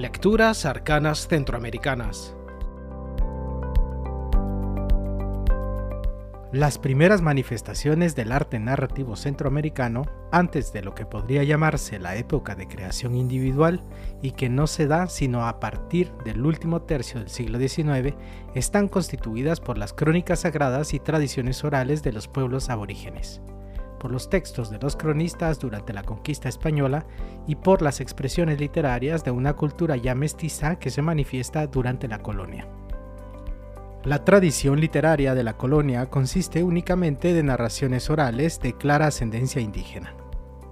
Lecturas 0.00 0.64
arcanas 0.64 1.28
centroamericanas. 1.28 2.34
Las 6.52 6.78
primeras 6.78 7.20
manifestaciones 7.20 8.16
del 8.16 8.32
arte 8.32 8.58
narrativo 8.58 9.14
centroamericano, 9.14 10.06
antes 10.32 10.72
de 10.72 10.80
lo 10.80 10.94
que 10.94 11.04
podría 11.04 11.44
llamarse 11.44 11.98
la 11.98 12.16
época 12.16 12.54
de 12.54 12.66
creación 12.66 13.14
individual 13.14 13.82
y 14.22 14.30
que 14.30 14.48
no 14.48 14.66
se 14.66 14.86
da 14.86 15.06
sino 15.06 15.46
a 15.46 15.60
partir 15.60 16.10
del 16.24 16.46
último 16.46 16.80
tercio 16.80 17.20
del 17.20 17.28
siglo 17.28 17.58
XIX, 17.58 18.14
están 18.54 18.88
constituidas 18.88 19.60
por 19.60 19.76
las 19.76 19.92
crónicas 19.92 20.40
sagradas 20.40 20.94
y 20.94 20.98
tradiciones 20.98 21.62
orales 21.62 22.02
de 22.02 22.12
los 22.12 22.26
pueblos 22.26 22.70
aborígenes 22.70 23.42
por 24.00 24.10
los 24.10 24.28
textos 24.28 24.70
de 24.70 24.78
los 24.78 24.96
cronistas 24.96 25.60
durante 25.60 25.92
la 25.92 26.02
conquista 26.02 26.48
española 26.48 27.06
y 27.46 27.54
por 27.54 27.82
las 27.82 28.00
expresiones 28.00 28.58
literarias 28.58 29.22
de 29.22 29.30
una 29.30 29.52
cultura 29.54 29.94
ya 29.96 30.16
mestiza 30.16 30.80
que 30.80 30.90
se 30.90 31.02
manifiesta 31.02 31.68
durante 31.68 32.08
la 32.08 32.18
colonia. 32.18 32.66
La 34.02 34.24
tradición 34.24 34.80
literaria 34.80 35.34
de 35.34 35.44
la 35.44 35.58
colonia 35.58 36.06
consiste 36.06 36.62
únicamente 36.62 37.34
de 37.34 37.42
narraciones 37.42 38.08
orales 38.08 38.58
de 38.58 38.72
clara 38.72 39.08
ascendencia 39.08 39.60
indígena. 39.60 40.14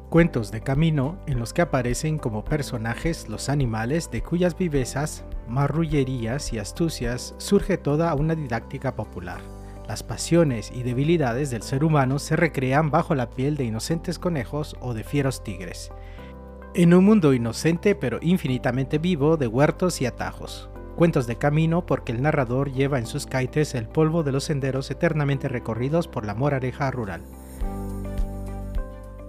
Cuentos 0.08 0.50
de 0.50 0.62
camino 0.62 1.18
en 1.26 1.38
los 1.38 1.52
que 1.52 1.60
aparecen 1.60 2.16
como 2.16 2.42
personajes 2.42 3.28
los 3.28 3.50
animales 3.50 4.10
de 4.10 4.22
cuyas 4.22 4.56
vivezas, 4.56 5.26
marrullerías 5.46 6.54
y 6.54 6.58
astucias 6.58 7.34
surge 7.36 7.76
toda 7.76 8.14
una 8.14 8.34
didáctica 8.34 8.96
popular 8.96 9.57
las 9.88 10.02
pasiones 10.02 10.70
y 10.70 10.82
debilidades 10.82 11.50
del 11.50 11.62
ser 11.62 11.82
humano 11.82 12.18
se 12.18 12.36
recrean 12.36 12.90
bajo 12.90 13.14
la 13.14 13.30
piel 13.30 13.56
de 13.56 13.64
inocentes 13.64 14.18
conejos 14.18 14.76
o 14.80 14.92
de 14.92 15.02
fieros 15.02 15.42
tigres. 15.42 15.90
En 16.74 16.92
un 16.92 17.06
mundo 17.06 17.32
inocente 17.32 17.94
pero 17.94 18.18
infinitamente 18.20 18.98
vivo 18.98 19.38
de 19.38 19.46
huertos 19.46 20.02
y 20.02 20.06
atajos. 20.06 20.68
Cuentos 20.94 21.26
de 21.26 21.36
camino 21.36 21.86
porque 21.86 22.12
el 22.12 22.20
narrador 22.20 22.70
lleva 22.70 22.98
en 22.98 23.06
sus 23.06 23.24
caites 23.24 23.74
el 23.74 23.88
polvo 23.88 24.22
de 24.22 24.32
los 24.32 24.44
senderos 24.44 24.90
eternamente 24.90 25.48
recorridos 25.48 26.06
por 26.06 26.26
la 26.26 26.34
morareja 26.34 26.90
rural. 26.90 27.22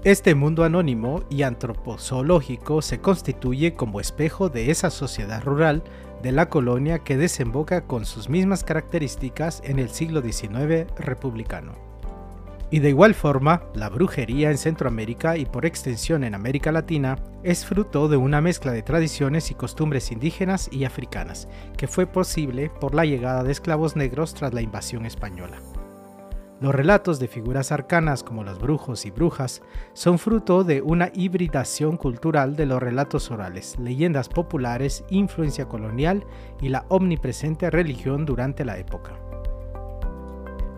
Este 0.03 0.35
mundo 0.35 0.65
anónimo 0.65 1.23
y 1.29 1.43
antropozoológico 1.43 2.81
se 2.81 2.99
constituye 2.99 3.75
como 3.75 4.01
espejo 4.01 4.49
de 4.49 4.71
esa 4.71 4.89
sociedad 4.89 5.41
rural 5.43 5.83
de 6.21 6.31
la 6.31 6.49
colonia 6.49 6.99
que 6.99 7.17
desemboca 7.17 7.85
con 7.85 8.05
sus 8.05 8.29
mismas 8.29 8.63
características 8.63 9.61
en 9.63 9.79
el 9.79 9.89
siglo 9.89 10.21
XIX 10.21 10.87
republicano. 10.97 11.73
Y 12.71 12.79
de 12.79 12.89
igual 12.89 13.15
forma, 13.15 13.63
la 13.73 13.89
brujería 13.89 14.51
en 14.51 14.57
Centroamérica 14.57 15.37
y 15.37 15.45
por 15.45 15.65
extensión 15.65 16.23
en 16.23 16.35
América 16.35 16.71
Latina 16.71 17.17
es 17.43 17.65
fruto 17.65 18.07
de 18.07 18.17
una 18.17 18.41
mezcla 18.41 18.71
de 18.71 18.83
tradiciones 18.83 19.49
y 19.49 19.55
costumbres 19.55 20.11
indígenas 20.11 20.69
y 20.71 20.83
africanas, 20.83 21.47
que 21.77 21.87
fue 21.87 22.05
posible 22.05 22.69
por 22.69 22.93
la 22.93 23.05
llegada 23.05 23.43
de 23.43 23.51
esclavos 23.51 23.95
negros 23.95 24.35
tras 24.35 24.53
la 24.53 24.61
invasión 24.61 25.07
española. 25.07 25.57
Los 26.61 26.75
relatos 26.75 27.19
de 27.19 27.29
figuras 27.29 27.71
arcanas 27.71 28.21
como 28.21 28.43
los 28.43 28.59
brujos 28.59 29.05
y 29.05 29.11
brujas 29.11 29.61
son 29.93 30.19
fruto 30.19 30.65
de 30.65 30.81
una 30.81 31.09
hibridación 31.13 31.95
cultural 31.95 32.57
de 32.57 32.65
los 32.65 32.81
relatos 32.81 33.31
orales, 33.31 33.79
leyendas 33.79 34.27
populares, 34.27 35.05
influencia 35.09 35.69
colonial 35.69 36.25
y 36.59 36.67
la 36.67 36.85
omnipresente 36.89 37.69
religión 37.69 38.25
durante 38.25 38.65
la 38.65 38.77
época. 38.77 39.13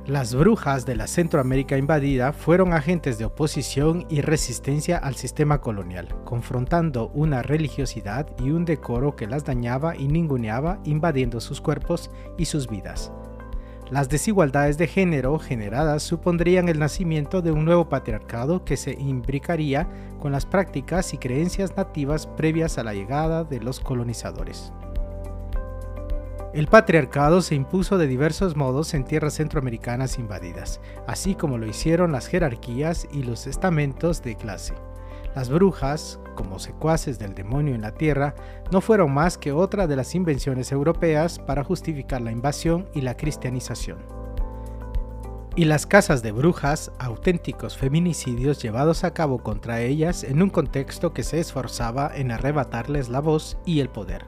Las 0.05 0.35
brujas 0.35 0.85
de 0.85 0.95
la 0.95 1.07
Centroamérica 1.07 1.77
invadida 1.77 2.31
fueron 2.31 2.73
agentes 2.73 3.17
de 3.17 3.25
oposición 3.25 4.05
y 4.07 4.21
resistencia 4.21 4.97
al 4.97 5.15
sistema 5.15 5.61
colonial, 5.61 6.09
confrontando 6.25 7.09
una 7.09 7.41
religiosidad 7.41 8.27
y 8.39 8.51
un 8.51 8.65
decoro 8.65 9.15
que 9.15 9.25
las 9.25 9.45
dañaba 9.45 9.95
y 9.95 10.07
ninguneaba, 10.07 10.79
invadiendo 10.83 11.39
sus 11.39 11.59
cuerpos 11.59 12.11
y 12.37 12.45
sus 12.45 12.67
vidas. 12.67 13.11
Las 13.91 14.07
desigualdades 14.07 14.77
de 14.77 14.87
género 14.87 15.37
generadas 15.37 16.01
supondrían 16.01 16.69
el 16.69 16.79
nacimiento 16.79 17.41
de 17.41 17.51
un 17.51 17.65
nuevo 17.65 17.89
patriarcado 17.89 18.63
que 18.63 18.77
se 18.77 18.93
imbricaría 18.93 19.89
con 20.17 20.31
las 20.31 20.45
prácticas 20.45 21.13
y 21.13 21.17
creencias 21.17 21.75
nativas 21.75 22.25
previas 22.25 22.77
a 22.77 22.85
la 22.85 22.93
llegada 22.93 23.43
de 23.43 23.59
los 23.59 23.81
colonizadores. 23.81 24.71
El 26.53 26.67
patriarcado 26.67 27.41
se 27.41 27.55
impuso 27.55 27.97
de 27.97 28.07
diversos 28.07 28.55
modos 28.55 28.93
en 28.93 29.03
tierras 29.03 29.33
centroamericanas 29.33 30.17
invadidas, 30.17 30.79
así 31.05 31.35
como 31.35 31.57
lo 31.57 31.67
hicieron 31.67 32.13
las 32.13 32.27
jerarquías 32.27 33.09
y 33.11 33.23
los 33.23 33.45
estamentos 33.45 34.23
de 34.23 34.37
clase. 34.37 34.73
Las 35.35 35.49
brujas, 35.49 36.17
como 36.35 36.59
secuaces 36.59 37.19
del 37.19 37.33
demonio 37.33 37.75
en 37.75 37.81
la 37.81 37.93
tierra, 37.93 38.35
no 38.71 38.81
fueron 38.81 39.13
más 39.13 39.37
que 39.37 39.51
otra 39.51 39.87
de 39.87 39.95
las 39.95 40.15
invenciones 40.15 40.71
europeas 40.71 41.39
para 41.39 41.63
justificar 41.63 42.21
la 42.21 42.31
invasión 42.31 42.87
y 42.93 43.01
la 43.01 43.17
cristianización. 43.17 43.99
Y 45.55 45.65
las 45.65 45.85
casas 45.85 46.23
de 46.23 46.31
brujas, 46.31 46.93
auténticos 46.97 47.77
feminicidios 47.77 48.61
llevados 48.61 49.03
a 49.03 49.13
cabo 49.13 49.39
contra 49.39 49.81
ellas 49.81 50.23
en 50.23 50.41
un 50.41 50.49
contexto 50.49 51.13
que 51.13 51.23
se 51.23 51.39
esforzaba 51.39 52.09
en 52.15 52.31
arrebatarles 52.31 53.09
la 53.09 53.19
voz 53.19 53.57
y 53.65 53.81
el 53.81 53.89
poder. 53.89 54.25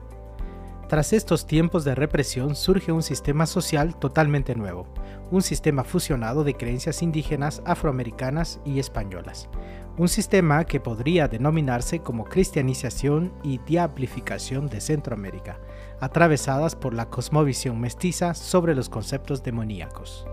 Tras 0.88 1.14
estos 1.14 1.46
tiempos 1.46 1.84
de 1.84 1.94
represión 1.94 2.54
surge 2.54 2.92
un 2.92 3.02
sistema 3.02 3.46
social 3.46 3.96
totalmente 3.96 4.54
nuevo, 4.54 4.86
un 5.30 5.40
sistema 5.40 5.82
fusionado 5.82 6.44
de 6.44 6.54
creencias 6.54 7.02
indígenas, 7.02 7.62
afroamericanas 7.64 8.60
y 8.66 8.78
españolas, 8.78 9.48
un 9.96 10.08
sistema 10.08 10.64
que 10.64 10.80
podría 10.80 11.28
denominarse 11.28 12.00
como 12.00 12.24
cristianización 12.24 13.32
y 13.42 13.58
diablificación 13.58 14.68
de 14.68 14.80
Centroamérica, 14.80 15.60
atravesadas 16.00 16.74
por 16.74 16.94
la 16.94 17.10
cosmovisión 17.10 17.80
mestiza 17.80 18.34
sobre 18.34 18.74
los 18.74 18.88
conceptos 18.88 19.42
demoníacos. 19.42 20.26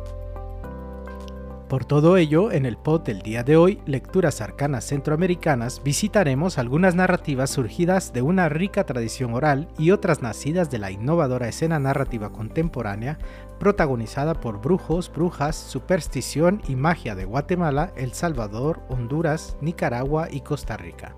Por 1.71 1.85
todo 1.85 2.17
ello, 2.17 2.51
en 2.51 2.65
el 2.65 2.75
pod 2.75 3.03
del 3.03 3.21
día 3.21 3.43
de 3.45 3.55
hoy, 3.55 3.79
Lecturas 3.85 4.41
Arcanas 4.41 4.83
Centroamericanas, 4.83 5.81
visitaremos 5.81 6.57
algunas 6.57 6.95
narrativas 6.95 7.49
surgidas 7.49 8.11
de 8.11 8.21
una 8.21 8.49
rica 8.49 8.85
tradición 8.85 9.33
oral 9.33 9.69
y 9.77 9.91
otras 9.91 10.21
nacidas 10.21 10.69
de 10.69 10.79
la 10.79 10.91
innovadora 10.91 11.47
escena 11.47 11.79
narrativa 11.79 12.33
contemporánea, 12.33 13.19
protagonizada 13.57 14.33
por 14.33 14.59
brujos, 14.59 15.09
brujas, 15.15 15.55
superstición 15.55 16.61
y 16.67 16.75
magia 16.75 17.15
de 17.15 17.23
Guatemala, 17.23 17.93
El 17.95 18.11
Salvador, 18.11 18.81
Honduras, 18.89 19.55
Nicaragua 19.61 20.27
y 20.29 20.41
Costa 20.41 20.75
Rica. 20.75 21.15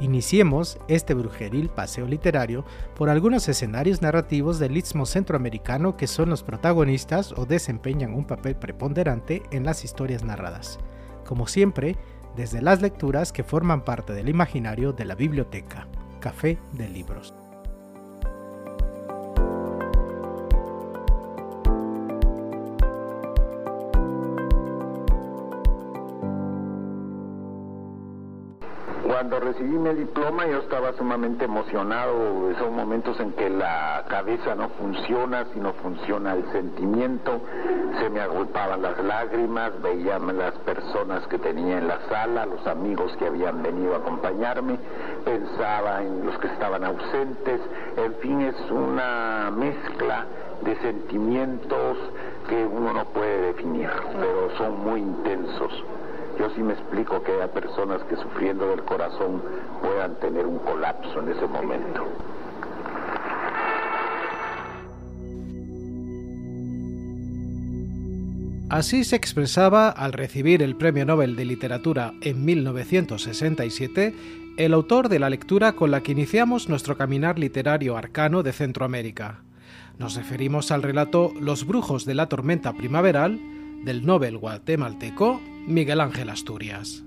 Iniciemos 0.00 0.78
este 0.88 1.12
brujeril 1.12 1.68
paseo 1.68 2.06
literario 2.06 2.64
por 2.96 3.10
algunos 3.10 3.48
escenarios 3.48 4.00
narrativos 4.00 4.58
del 4.58 4.76
istmo 4.76 5.04
centroamericano 5.04 5.96
que 5.96 6.06
son 6.06 6.30
los 6.30 6.42
protagonistas 6.42 7.32
o 7.32 7.44
desempeñan 7.44 8.14
un 8.14 8.24
papel 8.24 8.56
preponderante 8.56 9.42
en 9.50 9.64
las 9.64 9.84
historias 9.84 10.24
narradas. 10.24 10.78
Como 11.26 11.46
siempre, 11.46 11.96
desde 12.34 12.62
las 12.62 12.80
lecturas 12.80 13.30
que 13.32 13.44
forman 13.44 13.84
parte 13.84 14.14
del 14.14 14.30
imaginario 14.30 14.92
de 14.92 15.04
la 15.04 15.14
biblioteca. 15.14 15.86
Café 16.20 16.58
de 16.72 16.88
Libros. 16.88 17.34
Cuando 29.20 29.38
recibí 29.38 29.76
mi 29.76 29.92
diploma 29.92 30.46
yo 30.46 30.60
estaba 30.60 30.94
sumamente 30.94 31.44
emocionado, 31.44 32.54
son 32.58 32.74
momentos 32.74 33.20
en 33.20 33.32
que 33.32 33.50
la 33.50 34.02
cabeza 34.08 34.54
no 34.54 34.70
funciona, 34.70 35.44
sino 35.52 35.74
funciona 35.74 36.32
el 36.32 36.50
sentimiento, 36.52 37.38
se 37.98 38.08
me 38.08 38.22
agolpaban 38.22 38.80
las 38.80 38.96
lágrimas, 39.04 39.72
veía 39.82 40.18
las 40.18 40.54
personas 40.60 41.26
que 41.26 41.36
tenía 41.38 41.76
en 41.76 41.88
la 41.88 41.98
sala, 42.08 42.46
los 42.46 42.66
amigos 42.66 43.14
que 43.18 43.26
habían 43.26 43.62
venido 43.62 43.92
a 43.92 43.98
acompañarme, 43.98 44.78
pensaba 45.22 46.02
en 46.02 46.24
los 46.24 46.38
que 46.38 46.46
estaban 46.46 46.82
ausentes, 46.82 47.60
en 47.98 48.14
fin, 48.22 48.40
es 48.40 48.70
una 48.70 49.50
mezcla 49.54 50.24
de 50.62 50.76
sentimientos 50.76 51.98
que 52.48 52.64
uno 52.64 52.94
no 52.94 53.04
puede 53.04 53.52
definir, 53.52 53.90
pero 54.18 54.56
son 54.56 54.82
muy 54.82 55.00
intensos. 55.00 55.84
Yo 56.40 56.48
sí 56.56 56.62
me 56.62 56.72
explico 56.72 57.22
que 57.22 57.32
haya 57.32 57.52
personas 57.52 58.00
que 58.04 58.16
sufriendo 58.16 58.66
del 58.68 58.82
corazón 58.82 59.42
puedan 59.82 60.14
tener 60.20 60.46
un 60.46 60.58
colapso 60.60 61.20
en 61.20 61.28
ese 61.28 61.46
momento. 61.46 62.06
Así 68.70 69.04
se 69.04 69.16
expresaba 69.16 69.90
al 69.90 70.14
recibir 70.14 70.62
el 70.62 70.76
Premio 70.76 71.04
Nobel 71.04 71.36
de 71.36 71.44
Literatura 71.44 72.14
en 72.22 72.42
1967 72.42 74.14
el 74.56 74.72
autor 74.72 75.10
de 75.10 75.18
la 75.18 75.28
lectura 75.28 75.72
con 75.72 75.90
la 75.90 76.02
que 76.02 76.12
iniciamos 76.12 76.70
nuestro 76.70 76.96
caminar 76.96 77.38
literario 77.38 77.98
arcano 77.98 78.42
de 78.42 78.52
Centroamérica. 78.54 79.42
Nos 79.98 80.14
referimos 80.14 80.70
al 80.70 80.82
relato 80.82 81.34
Los 81.38 81.66
brujos 81.66 82.06
de 82.06 82.14
la 82.14 82.30
tormenta 82.30 82.72
primaveral 82.72 83.38
del 83.84 84.04
Nobel 84.04 84.38
guatemalteco 84.38 85.40
Miguel 85.66 86.00
Ángel 86.00 86.30
Asturias. 86.30 87.04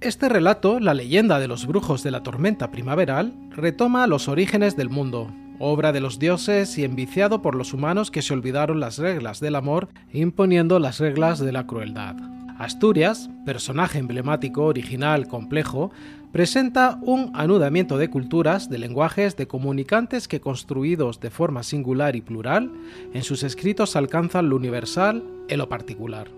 Este 0.00 0.28
relato, 0.28 0.80
La 0.80 0.94
leyenda 0.94 1.38
de 1.38 1.48
los 1.48 1.66
brujos 1.66 2.02
de 2.02 2.10
la 2.10 2.22
tormenta 2.22 2.70
primaveral, 2.70 3.34
retoma 3.50 4.06
los 4.06 4.28
orígenes 4.28 4.76
del 4.76 4.88
mundo, 4.88 5.30
obra 5.58 5.92
de 5.92 6.00
los 6.00 6.18
dioses 6.18 6.78
y 6.78 6.84
enviciado 6.84 7.42
por 7.42 7.54
los 7.54 7.74
humanos 7.74 8.10
que 8.10 8.22
se 8.22 8.32
olvidaron 8.32 8.80
las 8.80 8.98
reglas 8.98 9.40
del 9.40 9.56
amor 9.56 9.88
imponiendo 10.12 10.78
las 10.78 11.00
reglas 11.00 11.38
de 11.38 11.52
la 11.52 11.66
crueldad. 11.66 12.16
Asturias, 12.58 13.30
personaje 13.46 13.98
emblemático, 13.98 14.64
original, 14.64 15.28
complejo, 15.28 15.92
presenta 16.32 16.98
un 17.02 17.32
anudamiento 17.34 17.98
de 17.98 18.08
culturas, 18.08 18.70
de 18.70 18.78
lenguajes, 18.78 19.36
de 19.36 19.48
comunicantes 19.48 20.28
que 20.28 20.40
construidos 20.40 21.20
de 21.20 21.30
forma 21.30 21.62
singular 21.62 22.14
y 22.16 22.20
plural, 22.20 22.70
en 23.12 23.22
sus 23.22 23.42
escritos 23.42 23.96
alcanzan 23.96 24.48
lo 24.48 24.56
universal 24.56 25.24
en 25.48 25.58
lo 25.58 25.68
particular. 25.68 26.28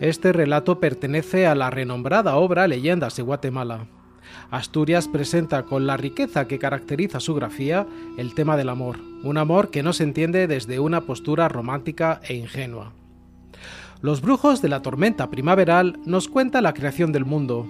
Este 0.00 0.32
relato 0.32 0.78
pertenece 0.78 1.46
a 1.46 1.56
la 1.56 1.70
renombrada 1.70 2.36
obra 2.36 2.68
Leyendas 2.68 3.16
de 3.16 3.24
Guatemala. 3.24 3.86
Asturias 4.50 5.08
presenta 5.08 5.64
con 5.64 5.86
la 5.86 5.96
riqueza 5.96 6.46
que 6.46 6.58
caracteriza 6.58 7.18
su 7.18 7.34
grafía 7.34 7.86
el 8.16 8.34
tema 8.34 8.56
del 8.56 8.68
amor, 8.68 8.98
un 9.24 9.38
amor 9.38 9.70
que 9.70 9.82
no 9.82 9.92
se 9.92 10.04
entiende 10.04 10.46
desde 10.46 10.78
una 10.78 11.00
postura 11.00 11.48
romántica 11.48 12.20
e 12.28 12.34
ingenua. 12.34 12.92
Los 14.00 14.20
brujos 14.20 14.62
de 14.62 14.68
la 14.68 14.80
tormenta 14.80 15.28
primaveral 15.28 15.98
nos 16.06 16.28
cuenta 16.28 16.60
la 16.60 16.72
creación 16.72 17.10
del 17.10 17.24
mundo, 17.24 17.66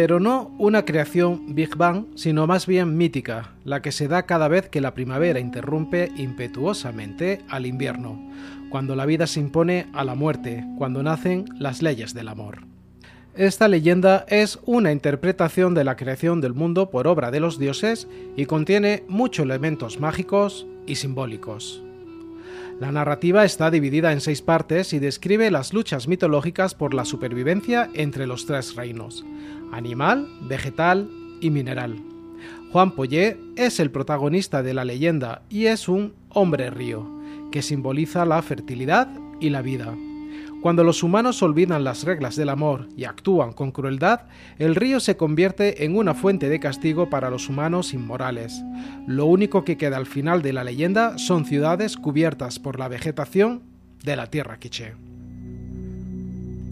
pero 0.00 0.20
no 0.20 0.52
una 0.58 0.84
creación 0.84 1.56
Big 1.56 1.74
Bang, 1.74 2.04
sino 2.14 2.46
más 2.46 2.68
bien 2.68 2.96
mítica, 2.96 3.54
la 3.64 3.82
que 3.82 3.90
se 3.90 4.06
da 4.06 4.26
cada 4.26 4.46
vez 4.46 4.68
que 4.68 4.80
la 4.80 4.94
primavera 4.94 5.40
interrumpe 5.40 6.12
impetuosamente 6.16 7.40
al 7.48 7.66
invierno, 7.66 8.16
cuando 8.70 8.94
la 8.94 9.06
vida 9.06 9.26
se 9.26 9.40
impone 9.40 9.88
a 9.92 10.04
la 10.04 10.14
muerte, 10.14 10.64
cuando 10.78 11.02
nacen 11.02 11.46
las 11.58 11.82
leyes 11.82 12.14
del 12.14 12.28
amor. 12.28 12.58
Esta 13.34 13.66
leyenda 13.66 14.24
es 14.28 14.60
una 14.66 14.92
interpretación 14.92 15.74
de 15.74 15.82
la 15.82 15.96
creación 15.96 16.40
del 16.40 16.54
mundo 16.54 16.90
por 16.90 17.08
obra 17.08 17.32
de 17.32 17.40
los 17.40 17.58
dioses 17.58 18.06
y 18.36 18.46
contiene 18.46 19.02
muchos 19.08 19.46
elementos 19.46 19.98
mágicos 19.98 20.64
y 20.86 20.94
simbólicos. 20.94 21.82
La 22.78 22.92
narrativa 22.92 23.44
está 23.44 23.72
dividida 23.72 24.12
en 24.12 24.20
seis 24.20 24.40
partes 24.40 24.92
y 24.92 25.00
describe 25.00 25.50
las 25.50 25.72
luchas 25.72 26.06
mitológicas 26.06 26.76
por 26.76 26.94
la 26.94 27.04
supervivencia 27.04 27.90
entre 27.94 28.28
los 28.28 28.46
tres 28.46 28.76
reinos, 28.76 29.24
animal, 29.72 30.28
vegetal 30.42 31.08
y 31.40 31.50
mineral. 31.50 31.96
Juan 32.72 32.92
Poyet 32.92 33.38
es 33.56 33.80
el 33.80 33.90
protagonista 33.90 34.62
de 34.62 34.74
la 34.74 34.84
leyenda 34.84 35.42
y 35.48 35.66
es 35.66 35.88
un 35.88 36.14
hombre 36.28 36.70
río, 36.70 37.08
que 37.50 37.62
simboliza 37.62 38.24
la 38.24 38.42
fertilidad 38.42 39.08
y 39.40 39.50
la 39.50 39.62
vida. 39.62 39.94
Cuando 40.60 40.82
los 40.82 41.04
humanos 41.04 41.40
olvidan 41.42 41.84
las 41.84 42.02
reglas 42.02 42.34
del 42.34 42.48
amor 42.48 42.88
y 42.96 43.04
actúan 43.04 43.52
con 43.52 43.70
crueldad, 43.70 44.22
el 44.58 44.74
río 44.74 44.98
se 44.98 45.16
convierte 45.16 45.84
en 45.84 45.96
una 45.96 46.14
fuente 46.14 46.48
de 46.48 46.58
castigo 46.58 47.08
para 47.08 47.30
los 47.30 47.48
humanos 47.48 47.94
inmorales. 47.94 48.60
Lo 49.06 49.26
único 49.26 49.64
que 49.64 49.76
queda 49.76 49.96
al 49.96 50.06
final 50.06 50.42
de 50.42 50.52
la 50.52 50.64
leyenda 50.64 51.16
son 51.16 51.44
ciudades 51.44 51.96
cubiertas 51.96 52.58
por 52.58 52.78
la 52.78 52.88
vegetación 52.88 53.62
de 54.02 54.16
la 54.16 54.26
tierra 54.26 54.58
quiché. 54.58 55.07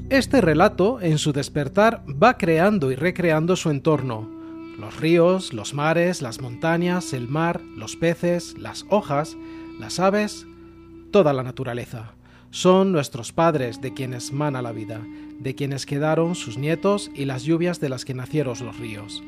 Este 0.09 0.41
relato, 0.41 1.01
en 1.01 1.19
su 1.19 1.33
despertar, 1.33 2.05
va 2.07 2.39
creando 2.39 2.93
y 2.93 2.95
recreando 2.95 3.57
su 3.57 3.71
entorno. 3.71 4.31
Los 4.79 5.01
ríos, 5.01 5.53
los 5.53 5.75
mares, 5.75 6.23
las 6.23 6.41
montañas, 6.41 7.13
el 7.13 7.27
mar, 7.27 7.61
los 7.77 7.97
peces, 7.97 8.57
las 8.57 8.87
hojas, 8.89 9.37
las 9.81 9.99
aves, 9.99 10.47
toda 11.11 11.33
la 11.33 11.43
naturaleza. 11.43 12.13
Son 12.51 12.93
nuestros 12.93 13.33
padres 13.33 13.81
de 13.81 13.95
quienes 13.95 14.33
mana 14.33 14.63
la 14.63 14.71
vida, 14.71 15.01
de 15.41 15.57
quienes 15.57 15.87
quedaron 15.87 16.37
sus 16.37 16.57
nietos 16.57 17.11
y 17.13 17.25
las 17.25 17.43
lluvias 17.43 17.81
de 17.81 17.89
las 17.89 18.05
que 18.05 18.15
nacieron 18.15 18.57
los 18.65 18.79
ríos. 18.79 19.25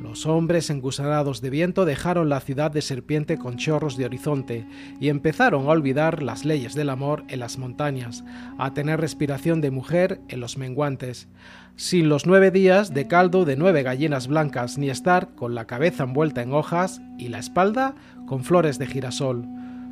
Los 0.00 0.26
hombres 0.26 0.70
engusanados 0.70 1.40
de 1.40 1.50
viento 1.50 1.84
dejaron 1.84 2.28
la 2.28 2.40
ciudad 2.40 2.70
de 2.70 2.82
serpiente 2.82 3.36
con 3.36 3.56
chorros 3.56 3.96
de 3.96 4.04
horizonte 4.04 4.66
y 5.00 5.08
empezaron 5.08 5.66
a 5.66 5.70
olvidar 5.70 6.22
las 6.22 6.44
leyes 6.44 6.74
del 6.74 6.90
amor 6.90 7.24
en 7.28 7.40
las 7.40 7.58
montañas, 7.58 8.24
a 8.58 8.74
tener 8.74 9.00
respiración 9.00 9.60
de 9.60 9.70
mujer 9.70 10.20
en 10.28 10.40
los 10.40 10.56
menguantes, 10.56 11.28
sin 11.76 12.08
los 12.08 12.26
nueve 12.26 12.50
días 12.50 12.94
de 12.94 13.08
caldo 13.08 13.44
de 13.44 13.56
nueve 13.56 13.82
gallinas 13.82 14.28
blancas 14.28 14.78
ni 14.78 14.88
estar 14.88 15.34
con 15.34 15.54
la 15.54 15.66
cabeza 15.66 16.04
envuelta 16.04 16.42
en 16.42 16.52
hojas 16.52 17.00
y 17.18 17.28
la 17.28 17.38
espalda 17.38 17.94
con 18.26 18.44
flores 18.44 18.78
de 18.78 18.86
girasol, 18.86 19.46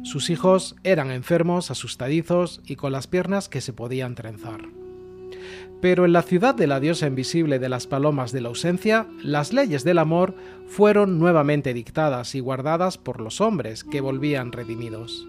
sus 0.07 0.31
hijos 0.31 0.77
eran 0.85 1.11
enfermos, 1.11 1.73
asustadizos 1.73 2.61
y 2.65 2.77
con 2.77 2.93
las 2.93 3.09
piernas 3.09 3.49
que 3.49 3.61
se 3.61 3.73
podían 3.73 4.15
trenzar. 4.15 4.61
Pero 5.81 6.05
en 6.05 6.13
la 6.13 6.23
ciudad 6.23 6.55
de 6.55 6.67
la 6.67 6.81
diosa 6.81 7.07
invisible 7.07 7.59
de 7.59 7.69
las 7.69 7.87
palomas 7.87 8.33
de 8.33 8.41
la 8.41 8.49
ausencia, 8.49 9.07
las 9.23 9.53
leyes 9.53 9.85
del 9.85 9.99
amor 9.99 10.35
fueron 10.67 11.19
nuevamente 11.19 11.75
dictadas 11.75 12.35
y 12.35 12.41
guardadas 12.41 12.99
por 12.99 13.21
los 13.21 13.41
hombres 13.41 13.85
que 13.85 14.01
volvían 14.01 14.53
redimidos. 14.53 15.27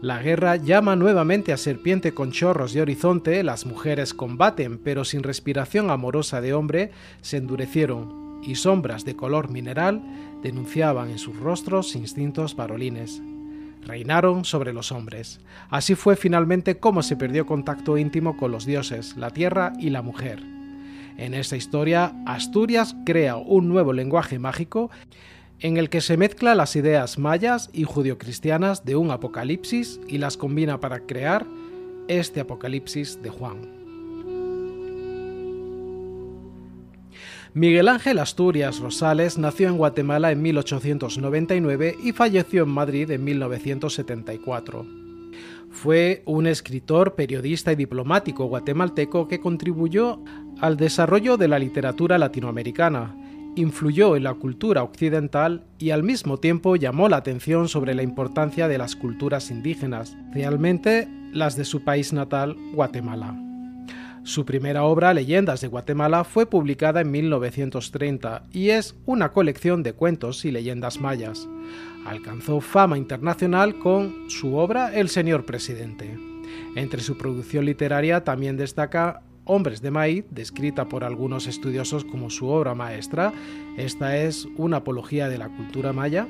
La 0.00 0.22
guerra 0.22 0.56
llama 0.56 0.96
nuevamente 0.96 1.52
a 1.52 1.56
serpiente 1.56 2.12
con 2.12 2.30
chorros 2.30 2.72
de 2.72 2.82
horizonte, 2.82 3.42
las 3.42 3.64
mujeres 3.66 4.12
combaten, 4.12 4.78
pero 4.78 5.04
sin 5.04 5.22
respiración 5.22 5.90
amorosa 5.90 6.40
de 6.40 6.52
hombre, 6.52 6.90
se 7.20 7.38
endurecieron, 7.38 8.40
y 8.42 8.56
sombras 8.56 9.04
de 9.04 9.16
color 9.16 9.50
mineral 9.50 10.02
denunciaban 10.42 11.10
en 11.10 11.18
sus 11.18 11.36
rostros 11.36 11.96
instintos 11.96 12.54
varolines 12.54 13.22
reinaron 13.86 14.44
sobre 14.44 14.72
los 14.72 14.92
hombres. 14.92 15.40
Así 15.70 15.94
fue 15.94 16.16
finalmente 16.16 16.78
como 16.78 17.02
se 17.02 17.16
perdió 17.16 17.46
contacto 17.46 17.98
íntimo 17.98 18.36
con 18.36 18.50
los 18.50 18.66
dioses, 18.66 19.16
la 19.16 19.30
tierra 19.30 19.72
y 19.78 19.90
la 19.90 20.02
mujer. 20.02 20.42
En 21.16 21.34
esta 21.34 21.56
historia, 21.56 22.12
Asturias 22.26 22.96
crea 23.06 23.36
un 23.36 23.68
nuevo 23.68 23.92
lenguaje 23.92 24.38
mágico 24.38 24.90
en 25.60 25.76
el 25.76 25.88
que 25.88 26.00
se 26.00 26.16
mezcla 26.16 26.54
las 26.54 26.76
ideas 26.76 27.18
mayas 27.18 27.70
y 27.72 27.84
judio-cristianas 27.84 28.84
de 28.84 28.96
un 28.96 29.10
apocalipsis 29.10 30.00
y 30.08 30.18
las 30.18 30.36
combina 30.36 30.80
para 30.80 31.00
crear 31.00 31.46
este 32.08 32.40
apocalipsis 32.40 33.22
de 33.22 33.30
Juan. 33.30 33.83
Miguel 37.54 37.86
Ángel 37.86 38.18
Asturias 38.18 38.80
Rosales 38.80 39.38
nació 39.38 39.68
en 39.68 39.78
Guatemala 39.78 40.32
en 40.32 40.42
1899 40.42 41.96
y 42.02 42.10
falleció 42.10 42.64
en 42.64 42.70
Madrid 42.70 43.08
en 43.12 43.22
1974. 43.22 44.84
Fue 45.70 46.24
un 46.26 46.48
escritor, 46.48 47.14
periodista 47.14 47.70
y 47.70 47.76
diplomático 47.76 48.46
guatemalteco 48.46 49.28
que 49.28 49.38
contribuyó 49.38 50.18
al 50.60 50.76
desarrollo 50.76 51.36
de 51.36 51.46
la 51.46 51.60
literatura 51.60 52.18
latinoamericana, 52.18 53.14
influyó 53.54 54.16
en 54.16 54.24
la 54.24 54.34
cultura 54.34 54.82
occidental 54.82 55.64
y 55.78 55.90
al 55.90 56.02
mismo 56.02 56.38
tiempo 56.38 56.74
llamó 56.74 57.08
la 57.08 57.18
atención 57.18 57.68
sobre 57.68 57.94
la 57.94 58.02
importancia 58.02 58.66
de 58.66 58.78
las 58.78 58.96
culturas 58.96 59.52
indígenas, 59.52 60.16
realmente 60.32 61.08
las 61.32 61.54
de 61.54 61.64
su 61.64 61.84
país 61.84 62.12
natal, 62.12 62.56
Guatemala. 62.72 63.53
Su 64.24 64.46
primera 64.46 64.84
obra, 64.84 65.12
Leyendas 65.12 65.60
de 65.60 65.68
Guatemala, 65.68 66.24
fue 66.24 66.46
publicada 66.46 67.02
en 67.02 67.10
1930 67.10 68.44
y 68.52 68.70
es 68.70 68.96
una 69.04 69.32
colección 69.32 69.82
de 69.82 69.92
cuentos 69.92 70.46
y 70.46 70.50
leyendas 70.50 70.98
mayas. 70.98 71.46
Alcanzó 72.06 72.62
fama 72.62 72.96
internacional 72.96 73.78
con 73.78 74.30
su 74.30 74.56
obra 74.56 74.94
El 74.94 75.10
Señor 75.10 75.44
Presidente. 75.44 76.18
Entre 76.74 77.02
su 77.02 77.18
producción 77.18 77.66
literaria 77.66 78.24
también 78.24 78.56
destaca 78.56 79.22
Hombres 79.44 79.82
de 79.82 79.90
Maíz, 79.90 80.24
descrita 80.30 80.88
por 80.88 81.04
algunos 81.04 81.46
estudiosos 81.46 82.04
como 82.06 82.30
su 82.30 82.48
obra 82.48 82.74
maestra, 82.74 83.30
esta 83.76 84.16
es 84.16 84.48
una 84.56 84.78
apología 84.78 85.28
de 85.28 85.36
la 85.36 85.50
cultura 85.50 85.92
maya, 85.92 86.26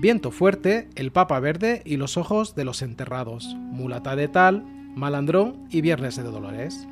Viento 0.00 0.30
fuerte, 0.30 0.88
El 0.94 1.10
Papa 1.10 1.40
Verde 1.40 1.82
y 1.84 1.96
Los 1.96 2.16
Ojos 2.16 2.54
de 2.54 2.64
los 2.64 2.82
Enterrados, 2.82 3.56
Mulata 3.56 4.14
de 4.14 4.28
Tal, 4.28 4.62
Malandrón 4.94 5.66
y 5.70 5.80
Viernes 5.80 6.14
de 6.14 6.22
Dolores. 6.22 6.86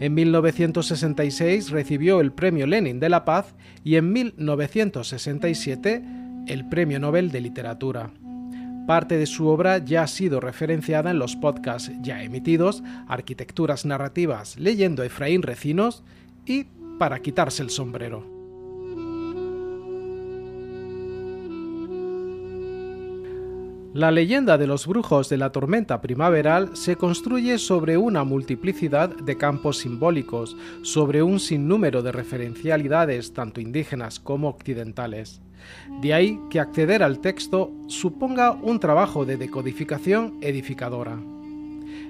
En 0.00 0.14
1966 0.14 1.70
recibió 1.70 2.20
el 2.20 2.32
Premio 2.32 2.66
Lenin 2.66 3.00
de 3.00 3.08
la 3.08 3.24
Paz 3.24 3.54
y 3.84 3.96
en 3.96 4.12
1967 4.12 6.02
el 6.46 6.68
Premio 6.68 6.98
Nobel 6.98 7.30
de 7.30 7.40
Literatura. 7.40 8.10
Parte 8.86 9.16
de 9.16 9.26
su 9.26 9.48
obra 9.48 9.78
ya 9.78 10.02
ha 10.02 10.06
sido 10.06 10.40
referenciada 10.40 11.10
en 11.10 11.18
los 11.18 11.36
podcasts 11.36 11.90
ya 12.02 12.22
emitidos, 12.22 12.82
Arquitecturas 13.08 13.86
Narrativas 13.86 14.58
leyendo 14.58 15.02
a 15.02 15.06
Efraín 15.06 15.42
Recinos 15.42 16.02
y 16.44 16.66
Para 16.98 17.18
quitarse 17.20 17.62
el 17.62 17.70
sombrero. 17.70 18.33
La 23.94 24.10
leyenda 24.10 24.58
de 24.58 24.66
los 24.66 24.88
brujos 24.88 25.28
de 25.28 25.36
la 25.36 25.52
tormenta 25.52 26.00
primaveral 26.00 26.76
se 26.76 26.96
construye 26.96 27.58
sobre 27.58 27.96
una 27.96 28.24
multiplicidad 28.24 29.08
de 29.08 29.36
campos 29.36 29.78
simbólicos, 29.78 30.56
sobre 30.82 31.22
un 31.22 31.38
sinnúmero 31.38 32.02
de 32.02 32.10
referencialidades 32.10 33.32
tanto 33.34 33.60
indígenas 33.60 34.18
como 34.18 34.48
occidentales. 34.48 35.40
De 36.02 36.12
ahí 36.12 36.40
que 36.50 36.58
acceder 36.58 37.04
al 37.04 37.20
texto 37.20 37.70
suponga 37.86 38.50
un 38.50 38.80
trabajo 38.80 39.24
de 39.24 39.36
decodificación 39.36 40.38
edificadora. 40.40 41.16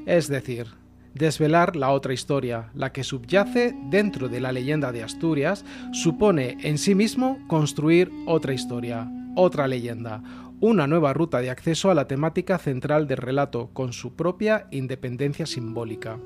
Es 0.07 0.29
decir, 0.29 0.69
desvelar 1.13 1.77
la 1.77 1.91
otra 1.91 2.15
historia, 2.15 2.71
la 2.75 2.93
que 2.93 3.05
subyace 3.05 3.77
dentro 3.91 4.31
de 4.31 4.41
la 4.41 4.53
leyenda 4.53 4.91
de 4.91 5.03
Asturias, 5.03 5.67
supone 5.93 6.57
en 6.63 6.79
sí 6.79 6.95
mismo 6.95 7.39
construir 7.47 8.11
otra 8.25 8.55
historia, 8.55 9.07
otra 9.37 9.67
leyenda, 9.69 10.23
una 10.61 10.87
nueva 10.87 11.13
ruta 11.13 11.41
de 11.41 11.51
acceso 11.51 11.91
a 11.91 11.95
la 11.95 12.07
temática 12.07 12.59
central 12.59 13.07
del 13.07 13.19
relato, 13.19 13.71
con 13.73 13.93
su 13.93 14.15
propia 14.15 14.67
independencia 14.71 15.47
simbólica. 15.47 16.19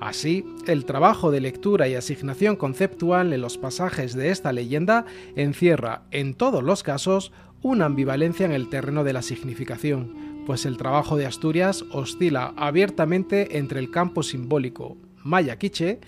Así, 0.00 0.44
el 0.66 0.84
trabajo 0.84 1.30
de 1.30 1.40
lectura 1.40 1.88
y 1.88 1.94
asignación 1.94 2.56
conceptual 2.56 3.32
en 3.32 3.40
los 3.40 3.58
pasajes 3.58 4.14
de 4.14 4.30
esta 4.30 4.52
leyenda 4.52 5.06
encierra, 5.36 6.02
en 6.10 6.34
todos 6.34 6.62
los 6.62 6.82
casos, 6.82 7.32
una 7.62 7.84
ambivalencia 7.84 8.44
en 8.44 8.52
el 8.52 8.68
terreno 8.68 9.04
de 9.04 9.12
la 9.12 9.22
significación, 9.22 10.42
pues 10.46 10.66
el 10.66 10.76
trabajo 10.76 11.16
de 11.16 11.26
Asturias 11.26 11.84
oscila 11.92 12.52
abiertamente 12.56 13.58
entre 13.58 13.78
el 13.78 13.90
campo 13.92 14.24
simbólico 14.24 14.96
maya 15.24 15.56
quiche 15.56 16.00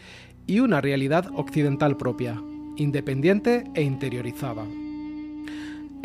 y 0.47 0.61
una 0.61 0.81
realidad 0.81 1.31
occidental 1.35 1.97
propia, 1.97 2.43
independiente 2.77 3.65
e 3.75 3.83
interiorizada. 3.83 4.65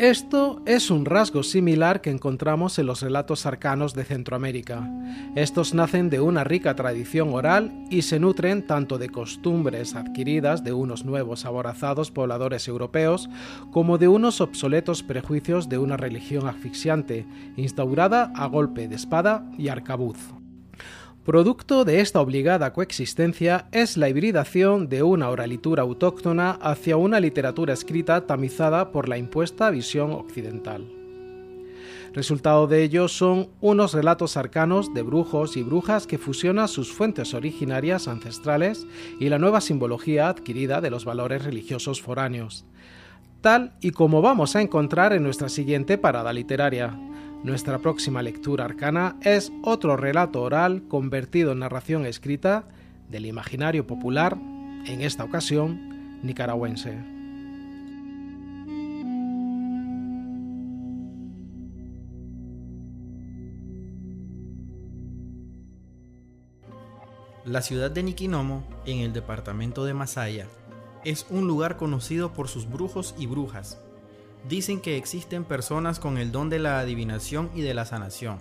Esto 0.00 0.62
es 0.64 0.90
un 0.90 1.04
rasgo 1.04 1.42
similar 1.42 2.00
que 2.00 2.08
encontramos 2.08 2.78
en 2.78 2.86
los 2.86 3.02
relatos 3.02 3.44
arcanos 3.44 3.92
de 3.92 4.04
Centroamérica. 4.04 4.90
Estos 5.34 5.74
nacen 5.74 6.08
de 6.08 6.20
una 6.20 6.42
rica 6.42 6.74
tradición 6.74 7.34
oral 7.34 7.84
y 7.90 8.00
se 8.00 8.18
nutren 8.18 8.66
tanto 8.66 8.96
de 8.96 9.10
costumbres 9.10 9.94
adquiridas 9.94 10.64
de 10.64 10.72
unos 10.72 11.04
nuevos 11.04 11.44
aborazados 11.44 12.10
pobladores 12.10 12.66
europeos 12.66 13.28
como 13.72 13.98
de 13.98 14.08
unos 14.08 14.40
obsoletos 14.40 15.02
prejuicios 15.02 15.68
de 15.68 15.76
una 15.76 15.98
religión 15.98 16.48
asfixiante, 16.48 17.26
instaurada 17.58 18.32
a 18.34 18.46
golpe 18.46 18.88
de 18.88 18.96
espada 18.96 19.50
y 19.58 19.68
arcabuz. 19.68 20.39
Producto 21.30 21.84
de 21.84 22.00
esta 22.00 22.20
obligada 22.20 22.72
coexistencia 22.72 23.68
es 23.70 23.96
la 23.96 24.08
hibridación 24.08 24.88
de 24.88 25.04
una 25.04 25.28
oralitura 25.28 25.84
autóctona 25.84 26.58
hacia 26.60 26.96
una 26.96 27.20
literatura 27.20 27.72
escrita 27.72 28.26
tamizada 28.26 28.90
por 28.90 29.08
la 29.08 29.16
impuesta 29.16 29.70
visión 29.70 30.10
occidental. 30.10 30.88
Resultado 32.12 32.66
de 32.66 32.82
ello 32.82 33.06
son 33.06 33.50
unos 33.60 33.94
relatos 33.94 34.36
arcanos 34.36 34.92
de 34.92 35.02
brujos 35.02 35.56
y 35.56 35.62
brujas 35.62 36.08
que 36.08 36.18
fusionan 36.18 36.66
sus 36.66 36.92
fuentes 36.92 37.32
originarias 37.32 38.08
ancestrales 38.08 38.84
y 39.20 39.28
la 39.28 39.38
nueva 39.38 39.60
simbología 39.60 40.28
adquirida 40.28 40.80
de 40.80 40.90
los 40.90 41.04
valores 41.04 41.44
religiosos 41.44 42.02
foráneos, 42.02 42.64
tal 43.40 43.74
y 43.80 43.92
como 43.92 44.20
vamos 44.20 44.56
a 44.56 44.62
encontrar 44.62 45.12
en 45.12 45.22
nuestra 45.22 45.48
siguiente 45.48 45.96
parada 45.96 46.32
literaria, 46.32 46.98
nuestra 47.42 47.78
próxima 47.78 48.22
lectura 48.22 48.66
arcana 48.66 49.16
es 49.22 49.52
otro 49.62 49.96
relato 49.96 50.42
oral 50.42 50.82
convertido 50.88 51.52
en 51.52 51.60
narración 51.60 52.04
escrita 52.04 52.64
del 53.08 53.26
imaginario 53.26 53.86
popular, 53.86 54.36
en 54.86 55.00
esta 55.00 55.24
ocasión 55.24 56.20
nicaragüense. 56.22 56.98
La 67.46 67.62
ciudad 67.62 67.90
de 67.90 68.02
Niquinomo, 68.02 68.64
en 68.84 68.98
el 68.98 69.12
departamento 69.12 69.84
de 69.84 69.94
Masaya, 69.94 70.46
es 71.04 71.26
un 71.30 71.46
lugar 71.48 71.78
conocido 71.78 72.32
por 72.32 72.48
sus 72.48 72.70
brujos 72.70 73.14
y 73.18 73.26
brujas, 73.26 73.80
Dicen 74.48 74.80
que 74.80 74.96
existen 74.96 75.44
personas 75.44 76.00
con 76.00 76.16
el 76.16 76.32
don 76.32 76.48
de 76.48 76.58
la 76.58 76.80
adivinación 76.80 77.50
y 77.54 77.60
de 77.60 77.74
la 77.74 77.84
sanación. 77.84 78.38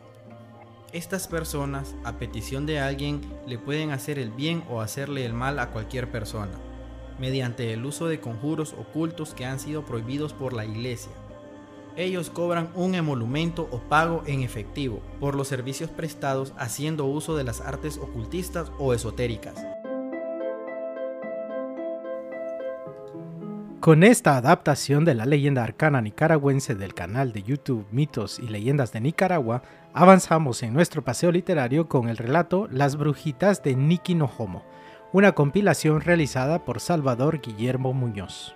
Estas 0.93 1.27
personas, 1.27 1.93
a 2.03 2.17
petición 2.17 2.65
de 2.65 2.79
alguien, 2.79 3.21
le 3.45 3.59
pueden 3.59 3.91
hacer 3.91 4.17
el 4.17 4.31
bien 4.31 4.63
o 4.69 4.81
hacerle 4.81 5.25
el 5.25 5.33
mal 5.33 5.59
a 5.59 5.69
cualquier 5.69 6.09
persona, 6.09 6.53
mediante 7.19 7.73
el 7.73 7.85
uso 7.85 8.07
de 8.07 8.19
conjuros 8.19 8.73
ocultos 8.73 9.33
que 9.33 9.45
han 9.45 9.59
sido 9.59 9.85
prohibidos 9.85 10.33
por 10.33 10.53
la 10.53 10.65
iglesia. 10.65 11.11
Ellos 11.95 12.29
cobran 12.29 12.71
un 12.75 12.95
emolumento 12.95 13.67
o 13.69 13.79
pago 13.79 14.23
en 14.25 14.41
efectivo 14.41 15.01
por 15.19 15.35
los 15.35 15.49
servicios 15.49 15.89
prestados 15.89 16.53
haciendo 16.57 17.05
uso 17.05 17.35
de 17.35 17.43
las 17.43 17.59
artes 17.61 17.97
ocultistas 17.97 18.71
o 18.79 18.93
esotéricas. 18.93 19.68
Con 23.79 24.03
esta 24.03 24.35
adaptación 24.35 25.05
de 25.05 25.15
la 25.15 25.25
leyenda 25.25 25.63
arcana 25.63 26.01
nicaragüense 26.01 26.75
del 26.75 26.93
canal 26.93 27.31
de 27.31 27.43
YouTube 27.43 27.87
Mitos 27.91 28.37
y 28.37 28.49
Leyendas 28.49 28.91
de 28.91 28.99
Nicaragua, 28.99 29.63
avanzamos 29.93 30.63
en 30.63 30.73
nuestro 30.73 31.05
paseo 31.05 31.31
literario 31.31 31.87
con 31.87 32.09
el 32.09 32.17
relato 32.17 32.67
Las 32.69 32.97
Brujitas 32.97 33.63
de 33.63 33.77
Niki 33.77 34.15
Nojomo, 34.15 34.65
una 35.13 35.31
compilación 35.31 36.01
realizada 36.01 36.65
por 36.65 36.81
Salvador 36.81 37.39
Guillermo 37.39 37.93
Muñoz. 37.93 38.53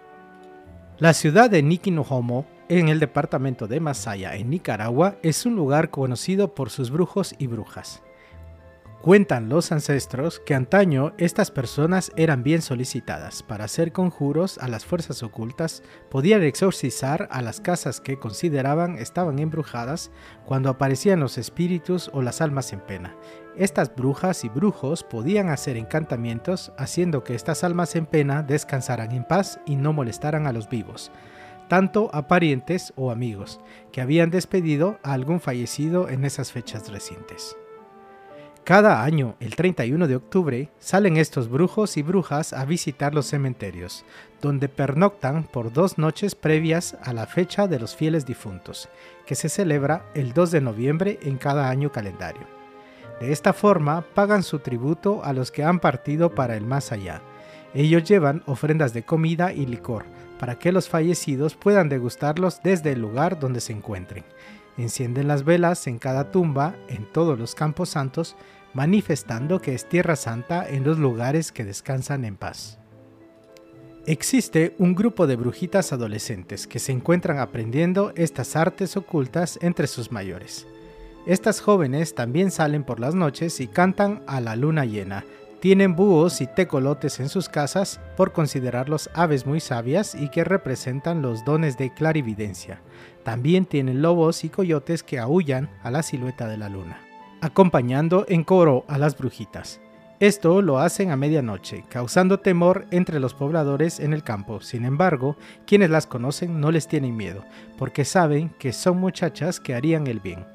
La 0.98 1.14
ciudad 1.14 1.50
de 1.50 1.64
Niki 1.64 1.90
Nojomo, 1.90 2.46
en 2.68 2.90
el 2.90 3.00
departamento 3.00 3.66
de 3.68 3.80
Masaya, 3.80 4.36
en 4.36 4.50
Nicaragua, 4.50 5.16
es 5.24 5.46
un 5.46 5.56
lugar 5.56 5.90
conocido 5.90 6.54
por 6.54 6.70
sus 6.70 6.92
brujos 6.92 7.34
y 7.40 7.48
brujas. 7.48 8.04
Cuentan 9.04 9.50
los 9.50 9.74
ancestros 9.74 10.40
que 10.40 10.56
antaño 10.56 11.12
estas 11.18 11.52
personas 11.52 12.14
eran 12.16 12.42
bien 12.42 12.62
solicitadas 12.62 13.44
para 13.44 13.66
hacer 13.66 13.92
conjuros 13.92 14.58
a 14.60 14.70
las 14.70 14.86
fuerzas 14.86 15.24
ocultas, 15.24 15.84
podían 16.10 16.42
exorcizar 16.42 17.28
a 17.30 17.42
las 17.42 17.60
casas 17.60 18.00
que 18.00 18.18
consideraban 18.18 18.98
estaban 18.98 19.40
embrujadas 19.40 20.10
cuando 20.46 20.70
aparecían 20.70 21.20
los 21.20 21.38
espíritus 21.38 22.10
o 22.14 22.22
las 22.22 22.40
almas 22.40 22.72
en 22.72 22.80
pena. 22.80 23.14
Estas 23.58 23.94
brujas 23.94 24.46
y 24.46 24.48
brujos 24.48 25.04
podían 25.04 25.50
hacer 25.50 25.76
encantamientos 25.76 26.72
haciendo 26.78 27.26
que 27.26 27.36
estas 27.36 27.66
almas 27.66 27.98
en 27.98 28.06
pena 28.06 28.42
descansaran 28.42 29.12
en 29.12 29.26
paz 29.26 29.60
y 29.66 29.76
no 29.76 29.92
molestaran 29.92 30.48
a 30.48 30.54
los 30.54 30.70
vivos 30.70 31.12
tanto 31.68 32.10
a 32.14 32.28
parientes 32.28 32.94
o 32.96 33.10
amigos 33.10 33.60
que 33.92 34.02
habían 34.02 34.30
despedido 34.30 35.00
a 35.02 35.14
algún 35.14 35.40
fallecido 35.40 36.08
en 36.10 36.24
esas 36.24 36.52
fechas 36.52 36.90
recientes. 36.90 37.58
Cada 38.64 39.04
año, 39.04 39.36
el 39.42 39.58
31 39.58 40.08
de 40.08 40.16
octubre, 40.16 40.70
salen 40.80 41.18
estos 41.18 41.50
brujos 41.50 41.98
y 41.98 42.02
brujas 42.02 42.54
a 42.54 42.64
visitar 42.64 43.14
los 43.14 43.26
cementerios, 43.26 44.06
donde 44.42 44.70
pernoctan 44.70 45.44
por 45.44 45.74
dos 45.74 45.98
noches 45.98 46.34
previas 46.34 46.96
a 47.04 47.12
la 47.12 47.26
fecha 47.26 47.68
de 47.68 47.78
los 47.78 47.94
fieles 47.94 48.26
difuntos, 48.26 48.88
que 49.26 49.36
se 49.36 49.50
celebra 49.50 50.06
el 50.16 50.32
2 50.32 50.52
de 50.52 50.62
noviembre 50.62 51.20
en 51.24 51.38
cada 51.38 51.70
año 51.70 51.92
calendario. 51.92 52.48
De 53.20 53.34
esta 53.34 53.52
forma, 53.52 54.06
pagan 54.14 54.44
su 54.44 54.60
tributo 54.60 55.26
a 55.26 55.34
los 55.34 55.52
que 55.52 55.66
han 55.66 55.82
partido 55.82 56.34
para 56.34 56.56
el 56.56 56.66
más 56.66 56.94
allá. 56.94 57.22
Ellos 57.74 58.06
llevan 58.06 58.44
ofrendas 58.46 58.94
de 58.94 59.04
comida 59.04 59.52
y 59.52 59.66
licor, 59.66 60.06
para 60.40 60.58
que 60.58 60.72
los 60.72 60.88
fallecidos 60.88 61.56
puedan 61.56 61.90
degustarlos 61.90 62.62
desde 62.64 62.94
el 62.94 63.02
lugar 63.02 63.40
donde 63.40 63.60
se 63.60 63.74
encuentren 63.74 64.24
Encienden 64.78 65.28
las 65.28 65.44
velas 65.44 65.86
en 65.86 66.00
cada 66.00 66.32
tumba, 66.32 66.76
en 66.88 67.06
todos 67.06 67.38
los 67.38 67.54
campos 67.54 67.90
santos, 67.90 68.36
manifestando 68.74 69.62
que 69.62 69.74
es 69.74 69.88
tierra 69.88 70.16
santa 70.16 70.68
en 70.68 70.84
los 70.84 71.00
lugares 71.00 71.52
que 71.52 71.64
descansan 71.64 72.26
en 72.26 72.36
paz. 72.36 72.80
Existe 74.06 74.76
un 74.80 74.96
grupo 74.96 75.28
de 75.28 75.38
brujitas 75.38 75.94
adolescentes 75.94 76.68
que 76.68 76.80
se 76.80 76.92
encuentran 76.92 77.40
aprendiendo 77.40 78.12
estas 78.16 78.56
artes 78.58 78.98
ocultas 78.98 79.58
entre 79.62 79.88
sus 79.88 80.12
mayores. 80.12 80.68
Estas 81.26 81.62
jóvenes 81.62 82.16
también 82.16 82.52
salen 82.52 82.84
por 82.84 83.00
las 83.00 83.16
noches 83.16 83.62
y 83.62 83.68
cantan 83.68 84.22
a 84.28 84.42
la 84.42 84.58
luna 84.58 84.84
llena, 84.84 85.24
Tienen 85.62 85.96
búhos 85.96 86.42
y 86.42 86.48
tecolotes 86.48 87.22
en 87.22 87.30
sus 87.30 87.48
casas 87.48 88.02
por 88.18 88.34
considerarlos 88.34 89.10
aves 89.14 89.46
muy 89.46 89.62
sabias 89.62 90.14
y 90.14 90.28
que 90.28 90.44
representan 90.44 91.22
los 91.22 91.46
dones 91.46 91.78
de 91.78 91.94
clarividencia. 91.94 92.82
También 93.24 93.66
tienen 93.66 94.02
lobos 94.02 94.44
y 94.44 94.50
coyotes 94.50 95.04
que 95.04 95.20
aullan 95.20 95.70
a 95.82 95.90
la 95.90 96.04
silueta 96.04 96.50
de 96.50 96.58
la 96.58 96.68
luna, 96.68 97.00
acompañando 97.44 98.26
en 98.28 98.44
coro 98.44 98.86
a 98.88 98.98
las 98.98 99.18
brujitas. 99.18 99.80
Esto 100.20 100.62
lo 100.62 100.80
hacen 100.80 101.12
a 101.12 101.18
medianoche, 101.18 101.84
causando 101.90 102.40
temor 102.40 102.86
entre 102.92 103.20
los 103.20 103.34
pobladores 103.34 104.00
en 104.00 104.14
el 104.14 104.24
campo. 104.24 104.62
Sin 104.62 104.86
embargo, 104.86 105.36
quienes 105.66 105.90
las 105.90 106.08
conocen 106.08 106.60
no 106.60 106.72
les 106.72 106.88
tienen 106.88 107.16
miedo, 107.16 107.44
porque 107.78 108.06
saben 108.06 108.50
que 108.58 108.74
son 108.74 108.98
muchachas 108.98 109.60
que 109.60 109.76
harían 109.76 110.08
el 110.08 110.20
bien. 110.20 110.46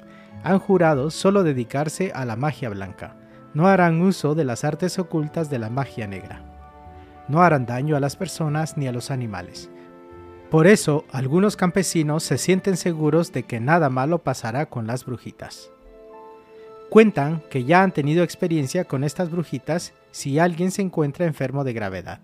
Han 0.43 0.59
jurado 0.59 1.11
solo 1.11 1.43
dedicarse 1.43 2.11
a 2.13 2.25
la 2.25 2.35
magia 2.35 2.69
blanca 2.69 3.15
no 3.53 3.67
harán 3.67 4.01
uso 4.01 4.35
de 4.35 4.45
las 4.45 4.63
artes 4.63 4.99
ocultas 4.99 5.49
de 5.49 5.59
la 5.59 5.69
magia 5.69 6.07
negra. 6.07 6.43
No 7.27 7.41
harán 7.41 7.65
daño 7.65 7.95
a 7.95 7.99
las 7.99 8.15
personas 8.15 8.77
ni 8.77 8.87
a 8.87 8.91
los 8.91 9.11
animales. 9.11 9.69
Por 10.49 10.67
eso, 10.67 11.05
algunos 11.11 11.55
campesinos 11.55 12.23
se 12.23 12.37
sienten 12.37 12.77
seguros 12.77 13.31
de 13.31 13.43
que 13.43 13.59
nada 13.59 13.89
malo 13.89 14.19
pasará 14.19 14.67
con 14.67 14.87
las 14.87 15.05
brujitas. 15.05 15.71
Cuentan 16.89 17.43
que 17.49 17.63
ya 17.63 17.83
han 17.83 17.91
tenido 17.91 18.23
experiencia 18.23 18.85
con 18.85 19.03
estas 19.03 19.29
brujitas 19.29 19.93
si 20.11 20.39
alguien 20.39 20.71
se 20.71 20.81
encuentra 20.81 21.25
enfermo 21.25 21.63
de 21.63 21.73
gravedad. 21.73 22.19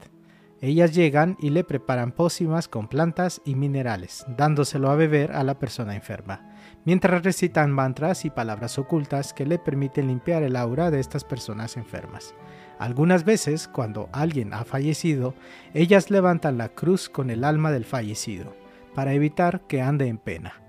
Ellas 0.61 0.95
llegan 0.95 1.37
y 1.39 1.51
le 1.51 1.63
preparan 1.63 2.11
pócimas 2.11 2.67
con 2.67 2.87
plantas 2.87 3.41
y 3.45 3.55
minerales, 3.55 4.25
dándoselo 4.37 4.89
a 4.89 4.95
beber 4.95 5.33
a 5.33 5.43
la 5.43 5.59
persona 5.59 5.95
enferma 5.95 6.55
mientras 6.85 7.23
recitan 7.23 7.71
mantras 7.71 8.23
y 8.23 8.29
palabras 8.29 8.77
ocultas 8.77 9.33
que 9.33 9.45
le 9.45 9.59
permiten 9.59 10.07
limpiar 10.07 10.43
el 10.43 10.55
aura 10.55 10.91
de 10.91 10.99
estas 10.99 11.23
personas 11.23 11.75
enfermas. 11.75 12.33
Algunas 12.79 13.25
veces, 13.25 13.67
cuando 13.67 14.09
alguien 14.13 14.53
ha 14.53 14.63
fallecido, 14.63 15.33
ellas 15.73 16.11
levantan 16.11 16.57
la 16.57 16.69
cruz 16.69 17.09
con 17.09 17.29
el 17.29 17.43
alma 17.43 17.71
del 17.71 17.85
fallecido, 17.85 18.55
para 18.93 19.13
evitar 19.13 19.61
que 19.61 19.81
ande 19.81 20.07
en 20.07 20.17
pena. 20.17 20.64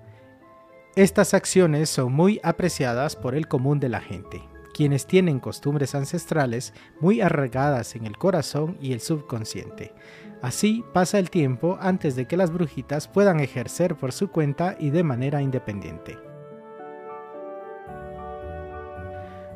Estas 0.96 1.34
acciones 1.34 1.90
son 1.90 2.12
muy 2.12 2.40
apreciadas 2.42 3.14
por 3.14 3.34
el 3.34 3.46
común 3.48 3.78
de 3.78 3.88
la 3.88 4.00
gente, 4.00 4.42
quienes 4.74 5.06
tienen 5.06 5.38
costumbres 5.38 5.94
ancestrales 5.94 6.72
muy 7.00 7.20
arraigadas 7.20 7.94
en 7.96 8.06
el 8.06 8.16
corazón 8.16 8.76
y 8.80 8.92
el 8.92 9.00
subconsciente, 9.00 9.92
Así 10.42 10.84
pasa 10.92 11.18
el 11.18 11.30
tiempo 11.30 11.78
antes 11.80 12.14
de 12.14 12.26
que 12.26 12.36
las 12.36 12.52
brujitas 12.52 13.08
puedan 13.08 13.40
ejercer 13.40 13.96
por 13.96 14.12
su 14.12 14.30
cuenta 14.30 14.76
y 14.78 14.90
de 14.90 15.02
manera 15.02 15.42
independiente. 15.42 16.18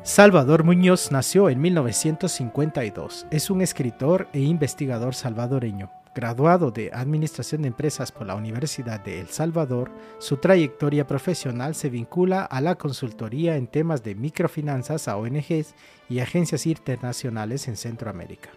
Salvador 0.03 0.63
Muñoz 0.63 1.11
nació 1.11 1.49
en 1.49 1.61
1952. 1.61 3.27
Es 3.29 3.51
un 3.51 3.61
escritor 3.61 4.27
e 4.33 4.39
investigador 4.39 5.13
salvadoreño. 5.13 6.00
Graduado 6.13 6.71
de 6.71 6.91
Administración 6.93 7.61
de 7.61 7.69
Empresas 7.69 8.11
por 8.11 8.27
la 8.27 8.35
Universidad 8.35 8.99
de 8.99 9.21
El 9.21 9.27
Salvador, 9.29 9.91
su 10.19 10.35
trayectoria 10.35 11.07
profesional 11.07 11.73
se 11.73 11.89
vincula 11.89 12.43
a 12.43 12.59
la 12.59 12.75
consultoría 12.75 13.55
en 13.55 13.67
temas 13.67 14.03
de 14.03 14.15
microfinanzas 14.15 15.07
a 15.07 15.15
ONGs 15.15 15.73
y 16.09 16.19
agencias 16.19 16.65
internacionales 16.67 17.69
en 17.69 17.77
Centroamérica. 17.77 18.49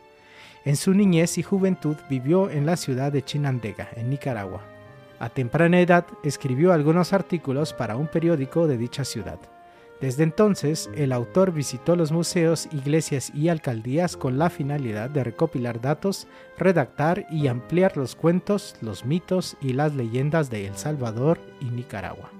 En 0.64 0.74
su 0.74 0.94
niñez 0.94 1.38
y 1.38 1.44
juventud 1.44 1.96
vivió 2.10 2.50
en 2.50 2.66
la 2.66 2.76
ciudad 2.76 3.12
de 3.12 3.22
Chinandega, 3.22 3.88
en 3.94 4.10
Nicaragua. 4.10 4.62
A 5.20 5.28
temprana 5.28 5.78
edad 5.78 6.06
escribió 6.24 6.72
algunos 6.72 7.12
artículos 7.12 7.72
para 7.72 7.96
un 7.96 8.08
periódico 8.08 8.66
de 8.66 8.78
dicha 8.78 9.04
ciudad. 9.04 9.38
Desde 10.00 10.24
entonces, 10.24 10.90
el 10.96 11.12
autor 11.12 11.52
visitó 11.52 11.96
los 11.96 12.12
museos, 12.12 12.68
iglesias 12.72 13.32
y 13.34 13.48
alcaldías 13.48 14.16
con 14.16 14.38
la 14.38 14.50
finalidad 14.50 15.08
de 15.08 15.24
recopilar 15.24 15.80
datos, 15.80 16.26
redactar 16.58 17.26
y 17.30 17.46
ampliar 17.46 17.96
los 17.96 18.14
cuentos, 18.14 18.76
los 18.80 19.04
mitos 19.04 19.56
y 19.60 19.72
las 19.72 19.94
leyendas 19.94 20.50
de 20.50 20.66
El 20.66 20.76
Salvador 20.76 21.38
y 21.60 21.66
Nicaragua. 21.66 22.30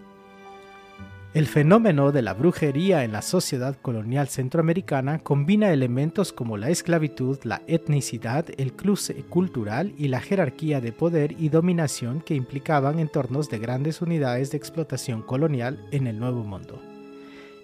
El 1.35 1.47
fenómeno 1.49 2.12
de 2.12 2.23
la 2.23 2.33
brujería 2.33 3.03
en 3.03 3.11
la 3.11 3.21
sociedad 3.21 3.77
colonial 3.83 4.29
centroamericana 4.29 5.19
combina 5.19 5.73
elementos 5.73 6.33
como 6.33 6.57
la 6.57 6.71
esclavitud, 6.71 7.40
la 7.43 7.61
etnicidad, 7.67 8.47
el 8.57 8.75
cruce 8.75 9.14
cultural 9.25 9.95
y 9.99 10.07
la 10.07 10.21
jerarquía 10.21 10.81
de 10.81 10.93
poder 10.93 11.35
y 11.37 11.49
dominación 11.49 12.21
que 12.21 12.37
implicaban 12.37 13.01
entornos 13.01 13.51
de 13.51 13.59
grandes 13.59 14.01
unidades 14.01 14.53
de 14.53 14.59
explotación 14.59 15.23
colonial 15.23 15.85
en 15.90 16.07
el 16.07 16.21
Nuevo 16.21 16.45
Mundo. 16.45 16.94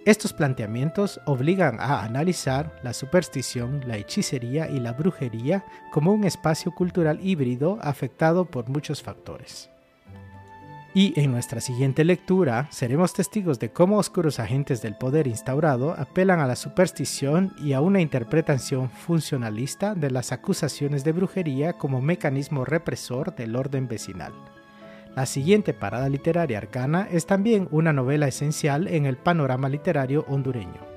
Estos 0.07 0.33
planteamientos 0.33 1.21
obligan 1.27 1.79
a 1.79 2.03
analizar 2.05 2.81
la 2.83 2.95
superstición, 2.95 3.83
la 3.87 3.99
hechicería 3.99 4.71
y 4.71 4.81
la 4.81 4.95
brujería 4.95 5.63
como 5.93 6.13
un 6.13 6.25
espacio 6.25 6.73
cultural 6.73 7.21
híbrido 7.23 7.79
afectado 7.83 8.47
por 8.47 8.71
muchos 8.71 9.03
factores. 9.03 9.69
Y 10.95 11.13
en 11.21 11.31
nuestra 11.31 11.61
siguiente 11.61 12.03
lectura 12.03 12.67
seremos 12.71 13.13
testigos 13.13 13.61
de 13.61 13.71
cómo 13.71 13.99
oscuros 13.99 14.41
agentes 14.41 14.81
del 14.81 14.97
poder 14.97 15.27
instaurado 15.27 15.93
apelan 15.93 16.41
a 16.41 16.47
la 16.47 16.57
superstición 16.57 17.53
y 17.59 17.75
a 17.75 17.83
una 17.83 18.01
interpretación 18.01 18.91
funcionalista 18.91 19.95
de 19.95 20.11
las 20.11 20.33
acusaciones 20.33 21.05
de 21.05 21.13
brujería 21.13 21.75
como 21.75 22.01
mecanismo 22.01 22.65
represor 22.65 23.37
del 23.37 23.55
orden 23.55 23.87
vecinal. 23.87 24.33
La 25.17 25.27
siguiente 25.27 25.75
parada 25.75 26.09
literaria 26.09 26.59
arcana 26.59 27.09
es 27.11 27.27
también 27.27 27.69
una 27.73 27.93
novela 27.93 28.29
esencial 28.29 28.87
en 28.87 29.07
el 29.07 29.17
panorama 29.17 29.69
literario 29.69 30.25
hondureño. 30.29 30.91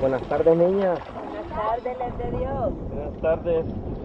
Buenas 0.00 0.22
tardes, 0.28 0.56
niña. 0.56 0.94
Buenas 0.94 1.48
tardes, 1.48 1.98
les 1.98 2.18
de 2.18 2.38
Dios. 2.38 2.72
Buenas 2.90 3.20
tardes. 3.22 4.01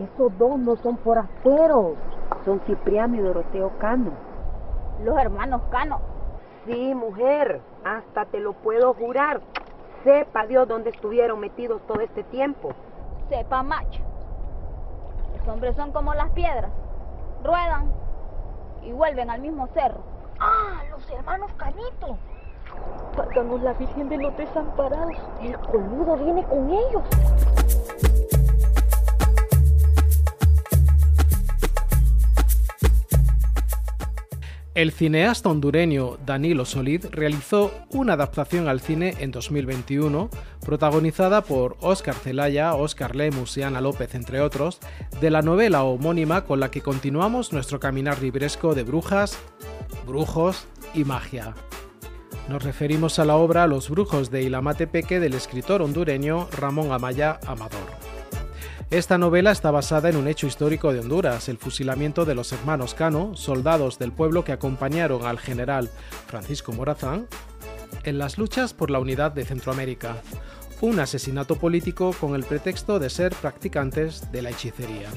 Esos 0.00 0.36
dos 0.38 0.58
no 0.58 0.76
son 0.76 0.96
forasteros, 0.98 1.94
son 2.46 2.60
Cipriano 2.60 3.16
y 3.16 3.20
Doroteo 3.20 3.70
Cano. 3.78 4.12
Los 5.04 5.18
hermanos 5.18 5.60
Cano. 5.70 6.00
Sí, 6.64 6.94
mujer, 6.94 7.60
hasta 7.84 8.24
te 8.24 8.40
lo 8.40 8.54
puedo 8.54 8.94
jurar. 8.94 9.42
Sepa 10.02 10.46
Dios 10.46 10.66
dónde 10.66 10.88
estuvieron 10.90 11.38
metidos 11.40 11.82
todo 11.86 12.00
este 12.00 12.22
tiempo. 12.24 12.70
Sepa 13.28 13.62
macho. 13.62 14.00
Los 15.36 15.46
hombres 15.48 15.76
son 15.76 15.92
como 15.92 16.14
las 16.14 16.30
piedras. 16.30 16.70
Ruedan 17.44 17.92
y 18.82 18.92
vuelven 18.92 19.28
al 19.28 19.42
mismo 19.42 19.66
cerro. 19.74 20.00
¡Ah! 20.38 20.82
Los 20.90 21.10
hermanos 21.10 21.52
Canito. 21.58 22.16
Páganos 23.16 23.62
la 23.62 23.74
Virgen 23.74 24.08
de 24.08 24.16
los 24.16 24.34
Desamparados. 24.38 25.16
El 25.42 25.58
coludo 25.58 26.16
viene 26.16 26.42
con 26.44 26.70
ellos. 26.70 27.02
El 34.74 34.92
cineasta 34.92 35.48
hondureño 35.48 36.16
Danilo 36.24 36.64
Solid 36.64 37.06
realizó 37.10 37.72
una 37.90 38.12
adaptación 38.12 38.68
al 38.68 38.80
cine 38.80 39.16
en 39.18 39.32
2021, 39.32 40.30
protagonizada 40.64 41.42
por 41.42 41.76
Óscar 41.80 42.14
Celaya, 42.14 42.74
Óscar 42.74 43.16
Lemus 43.16 43.56
y 43.56 43.62
Ana 43.62 43.80
López, 43.80 44.14
entre 44.14 44.40
otros, 44.40 44.78
de 45.20 45.30
la 45.30 45.42
novela 45.42 45.82
homónima 45.82 46.44
con 46.44 46.60
la 46.60 46.70
que 46.70 46.82
continuamos 46.82 47.52
nuestro 47.52 47.80
caminar 47.80 48.22
libresco 48.22 48.76
de 48.76 48.84
brujas, 48.84 49.36
brujos 50.06 50.68
y 50.94 51.02
magia. 51.02 51.54
Nos 52.48 52.62
referimos 52.62 53.18
a 53.18 53.24
la 53.24 53.36
obra 53.36 53.66
Los 53.66 53.90
brujos 53.90 54.30
de 54.30 54.42
Ilamatepeque 54.42 55.18
del 55.18 55.34
escritor 55.34 55.82
hondureño 55.82 56.48
Ramón 56.52 56.92
Amaya 56.92 57.40
Amador. 57.44 58.19
Esta 58.90 59.18
novela 59.18 59.52
está 59.52 59.70
basada 59.70 60.08
en 60.08 60.16
un 60.16 60.26
hecho 60.26 60.48
histórico 60.48 60.92
de 60.92 60.98
Honduras, 60.98 61.48
el 61.48 61.58
fusilamiento 61.58 62.24
de 62.24 62.34
los 62.34 62.50
hermanos 62.50 62.94
Cano, 62.94 63.36
soldados 63.36 64.00
del 64.00 64.10
pueblo 64.10 64.42
que 64.42 64.50
acompañaron 64.50 65.26
al 65.26 65.38
general 65.38 65.88
Francisco 66.26 66.72
Morazán 66.72 67.28
en 68.02 68.18
las 68.18 68.36
luchas 68.36 68.74
por 68.74 68.90
la 68.90 68.98
unidad 68.98 69.30
de 69.30 69.44
Centroamérica, 69.44 70.16
un 70.80 70.98
asesinato 70.98 71.54
político 71.54 72.12
con 72.20 72.34
el 72.34 72.42
pretexto 72.42 72.98
de 72.98 73.10
ser 73.10 73.32
practicantes 73.36 74.32
de 74.32 74.42
la 74.42 74.50
hechicería. 74.50 75.08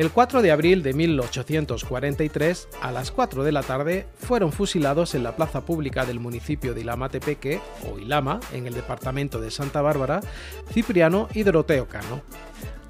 El 0.00 0.10
4 0.10 0.40
de 0.40 0.50
abril 0.50 0.82
de 0.82 0.94
1843, 0.94 2.68
a 2.80 2.90
las 2.90 3.10
4 3.10 3.44
de 3.44 3.52
la 3.52 3.62
tarde, 3.62 4.06
fueron 4.16 4.50
fusilados 4.50 5.14
en 5.14 5.22
la 5.22 5.36
plaza 5.36 5.66
pública 5.66 6.06
del 6.06 6.20
municipio 6.20 6.72
de 6.72 6.80
Ilamatepeque, 6.80 7.60
o 7.86 7.98
Ilama, 7.98 8.40
en 8.54 8.66
el 8.66 8.72
departamento 8.72 9.42
de 9.42 9.50
Santa 9.50 9.82
Bárbara, 9.82 10.22
Cipriano 10.72 11.28
y 11.34 11.42
Doroteo 11.42 11.86
Cano. 11.86 12.22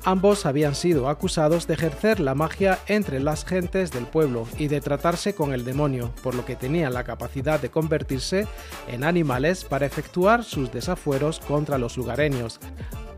Ambos 0.04 0.46
habían 0.46 0.74
sido 0.74 1.10
acusados 1.10 1.66
de 1.66 1.74
ejercer 1.74 2.20
la 2.20 2.34
magia 2.34 2.78
entre 2.86 3.20
las 3.20 3.44
gentes 3.44 3.90
del 3.90 4.06
pueblo 4.06 4.46
y 4.56 4.68
de 4.68 4.80
tratarse 4.80 5.34
con 5.34 5.52
el 5.52 5.64
demonio, 5.64 6.14
por 6.22 6.34
lo 6.34 6.46
que 6.46 6.56
tenían 6.56 6.94
la 6.94 7.04
capacidad 7.04 7.60
de 7.60 7.70
convertirse 7.70 8.46
en 8.88 9.04
animales 9.04 9.64
para 9.64 9.84
efectuar 9.84 10.42
sus 10.42 10.72
desafueros 10.72 11.38
contra 11.40 11.76
los 11.76 11.98
lugareños, 11.98 12.60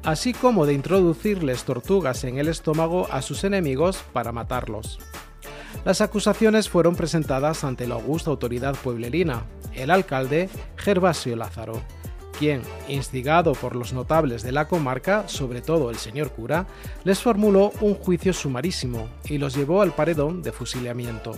así 0.03 0.33
como 0.33 0.67
de 0.67 0.75
introducirles 0.75 1.63
tortugas 1.63 2.25
en 2.25 2.39
el 2.39 2.49
estómago 2.49 3.07
a 3.13 3.23
sus 3.23 3.45
enemigos 3.45 4.03
para 4.13 4.33
matarlos. 4.33 4.99
Las 5.85 6.01
acusaciones 6.01 6.69
fueron 6.69 6.97
presentadas 6.97 7.63
ante 7.63 7.87
la 7.87 7.95
augusta 7.95 8.31
autoridad 8.31 8.75
pueblerina, 8.75 9.45
el 9.75 9.91
alcalde 9.91 10.49
Gervasio 10.77 11.37
Lázaro, 11.37 11.81
quien, 12.43 12.63
instigado 12.89 13.53
por 13.53 13.77
los 13.77 13.93
notables 13.93 14.43
de 14.43 14.51
la 14.51 14.67
comarca, 14.67 15.29
sobre 15.29 15.61
todo 15.61 15.91
el 15.91 15.97
señor 15.97 16.33
cura, 16.33 16.67
les 17.05 17.21
formuló 17.21 17.71
un 17.81 17.95
juicio 17.95 18.33
sumarísimo 18.33 19.09
y 19.27 19.39
los 19.39 19.55
llevó 19.55 19.81
al 19.81 19.93
paredón 19.93 20.43
de 20.43 20.51
fusilamiento. 20.51 21.37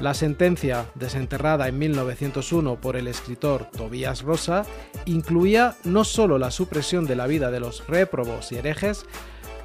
La 0.00 0.12
sentencia, 0.12 0.86
desenterrada 0.96 1.68
en 1.68 1.78
1901 1.78 2.80
por 2.80 2.96
el 2.96 3.06
escritor 3.06 3.68
Tobías 3.70 4.22
Rosa, 4.22 4.64
incluía 5.04 5.76
no 5.84 6.02
solo 6.02 6.36
la 6.36 6.50
supresión 6.50 7.06
de 7.06 7.14
la 7.14 7.28
vida 7.28 7.52
de 7.52 7.60
los 7.60 7.86
réprobos 7.86 8.50
y 8.50 8.56
herejes, 8.56 9.06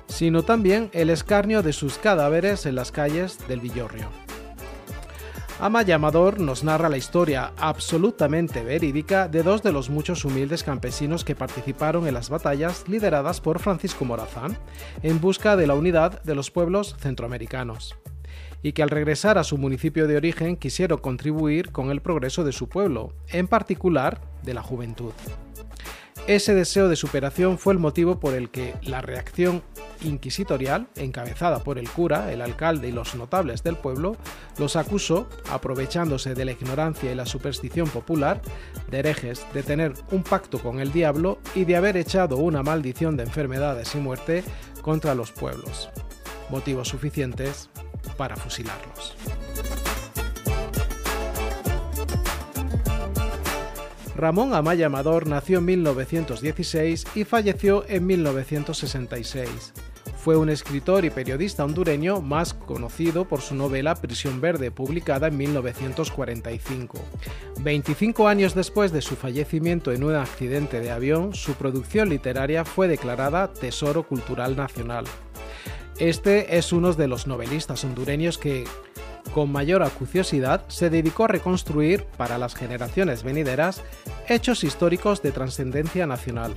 sino 0.08 0.44
también 0.44 0.92
el 0.94 1.10
escarnio 1.10 1.64
de 1.64 1.74
sus 1.74 1.98
cadáveres 1.98 2.68
en 2.68 2.76
las 2.76 2.92
calles 2.92 3.40
del 3.48 3.60
Villorrio. 3.60 4.27
Amaya 5.60 5.96
Amador 5.96 6.40
nos 6.40 6.64
narra 6.64 6.88
la 6.88 6.98
historia 6.98 7.52
absolutamente 7.58 8.64
verídica 8.64 9.28
de 9.28 9.42
dos 9.42 9.64
de 9.64 9.72
los 9.72 9.90
muchos 9.90 10.24
humildes 10.24 10.64
campesinos 10.64 11.24
que 11.24 11.34
participaron 11.34 12.08
en 12.08 12.14
las 12.14 12.30
batallas 12.30 12.88
lideradas 12.88 13.42
por 13.42 13.58
Francisco 13.58 14.06
Morazán 14.06 14.56
en 15.02 15.20
busca 15.20 15.56
de 15.56 15.66
la 15.66 15.74
unidad 15.74 16.22
de 16.22 16.36
los 16.36 16.52
pueblos 16.52 16.96
centroamericanos 17.00 17.96
y 18.62 18.74
que 18.74 18.84
al 18.84 18.92
regresar 18.92 19.40
a 19.40 19.44
su 19.44 19.58
municipio 19.58 20.08
de 20.08 20.18
origen 20.18 20.58
quisieron 20.58 21.00
contribuir 21.00 21.72
con 21.72 21.90
el 21.90 22.02
progreso 22.02 22.44
de 22.44 22.52
su 22.52 22.70
pueblo, 22.70 23.14
en 23.30 23.48
particular 23.48 24.22
de 24.44 24.54
la 24.54 24.62
juventud. 24.62 25.14
Ese 26.28 26.54
deseo 26.54 26.90
de 26.90 26.98
superación 26.98 27.58
fue 27.58 27.72
el 27.72 27.80
motivo 27.80 28.20
por 28.20 28.34
el 28.34 28.50
que 28.50 28.74
la 28.82 29.02
reacción 29.02 29.64
inquisitorial, 30.02 30.90
encabezada 30.98 31.64
por 31.64 31.80
el 31.80 31.90
cura, 31.90 32.34
el 32.34 32.42
alcalde 32.42 32.90
y 32.90 32.92
los 32.92 33.16
notables 33.16 33.64
del 33.64 33.78
pueblo, 33.78 34.18
los 34.58 34.76
acusó, 34.76 35.30
aprovechándose 35.50 36.36
de 36.36 36.44
la 36.44 36.52
ignorancia 36.52 37.10
y 37.10 37.16
la 37.16 37.26
superstición 37.26 37.88
popular, 37.88 38.42
de 38.92 39.00
herejes, 39.00 39.48
de 39.54 39.64
tener 39.64 39.94
un 40.12 40.22
pacto 40.22 40.60
con 40.60 40.82
el 40.82 40.92
diablo 40.92 41.40
y 41.56 41.64
de 41.64 41.78
haber 41.78 41.96
echado 41.96 42.36
una 42.36 42.62
maldición 42.62 43.16
de 43.16 43.24
enfermedades 43.24 43.96
y 43.96 44.00
muerte 44.00 44.44
contra 44.82 45.16
los 45.16 45.32
pueblos. 45.32 45.90
Motivos 46.50 46.90
suficientes 46.90 47.70
para 48.18 48.36
fusilarlos. 48.36 49.16
Ramón 54.18 54.56
Amaya 54.56 54.88
Amador 54.88 55.28
nació 55.28 55.60
en 55.60 55.66
1916 55.66 57.06
y 57.14 57.24
falleció 57.24 57.86
en 57.88 58.08
1966. 58.08 59.74
Fue 60.18 60.36
un 60.36 60.50
escritor 60.50 61.06
y 61.06 61.12
periodista 61.12 61.64
hondureño 61.64 62.20
más 62.20 62.56
conocido 62.56 63.26
por 63.26 63.42
su 63.42 63.54
novela 63.54 63.94
Prisión 63.94 64.42
Verde, 64.42 64.72
publicada 64.72 65.28
en 65.28 65.38
1945. 65.38 66.98
25 67.60 68.28
años 68.28 68.56
después 68.56 68.92
de 68.92 69.04
su 69.04 69.16
fallecimiento 69.16 69.92
en 69.92 70.04
un 70.04 70.16
accidente 70.16 70.80
de 70.80 70.90
avión, 70.90 71.36
su 71.36 71.54
producción 71.54 72.10
literaria 72.10 72.66
fue 72.66 72.88
declarada 72.88 73.54
Tesoro 73.54 74.02
Cultural 74.02 74.56
Nacional. 74.56 75.06
Este 76.00 76.58
es 76.58 76.74
uno 76.74 76.92
de 76.94 77.08
los 77.08 77.28
novelistas 77.28 77.84
hondureños 77.84 78.40
que, 78.40 78.66
con 79.34 79.52
mayor 79.52 79.84
acuciosidad, 79.84 80.64
se 80.68 80.90
dedicó 80.90 81.26
a 81.26 81.30
reconstruir, 81.30 82.06
para 82.18 82.38
las 82.38 82.56
generaciones 82.56 83.24
venideras, 83.24 83.84
hechos 84.28 84.64
históricos 84.64 85.22
de 85.22 85.32
trascendencia 85.32 86.08
nacional. 86.08 86.54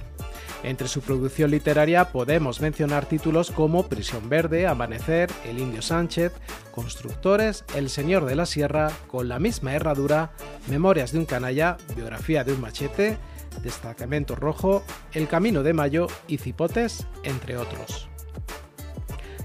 Entre 0.63 0.89
su 0.89 1.01
producción 1.01 1.51
literaria 1.51 2.13
podemos 2.13 2.61
mencionar 2.61 3.07
títulos 3.07 3.51
como 3.51 3.89
Prisión 3.89 4.29
Verde, 4.29 4.67
Amanecer, 4.67 5.31
El 5.47 5.59
Indio 5.59 5.81
Sánchez, 5.81 6.33
Constructores, 6.71 7.65
El 7.75 7.89
Señor 7.89 8.27
de 8.27 8.35
la 8.35 8.47
Sierra, 8.47 8.91
Con 9.07 9.29
la 9.29 9.39
misma 9.39 9.73
herradura, 9.73 10.33
Memorias 10.69 11.13
de 11.13 11.19
un 11.19 11.25
canalla, 11.25 11.79
Biografía 11.97 12.45
de 12.45 12.53
un 12.53 12.61
machete, 12.61 13.17
Destacamento 13.63 14.37
Rojo, 14.37 14.83
El 15.13 15.29
Camino 15.29 15.63
de 15.63 15.73
Mayo 15.73 16.09
y 16.29 16.39
Cipotes, 16.39 17.07
entre 17.25 17.57
otros. 17.57 18.09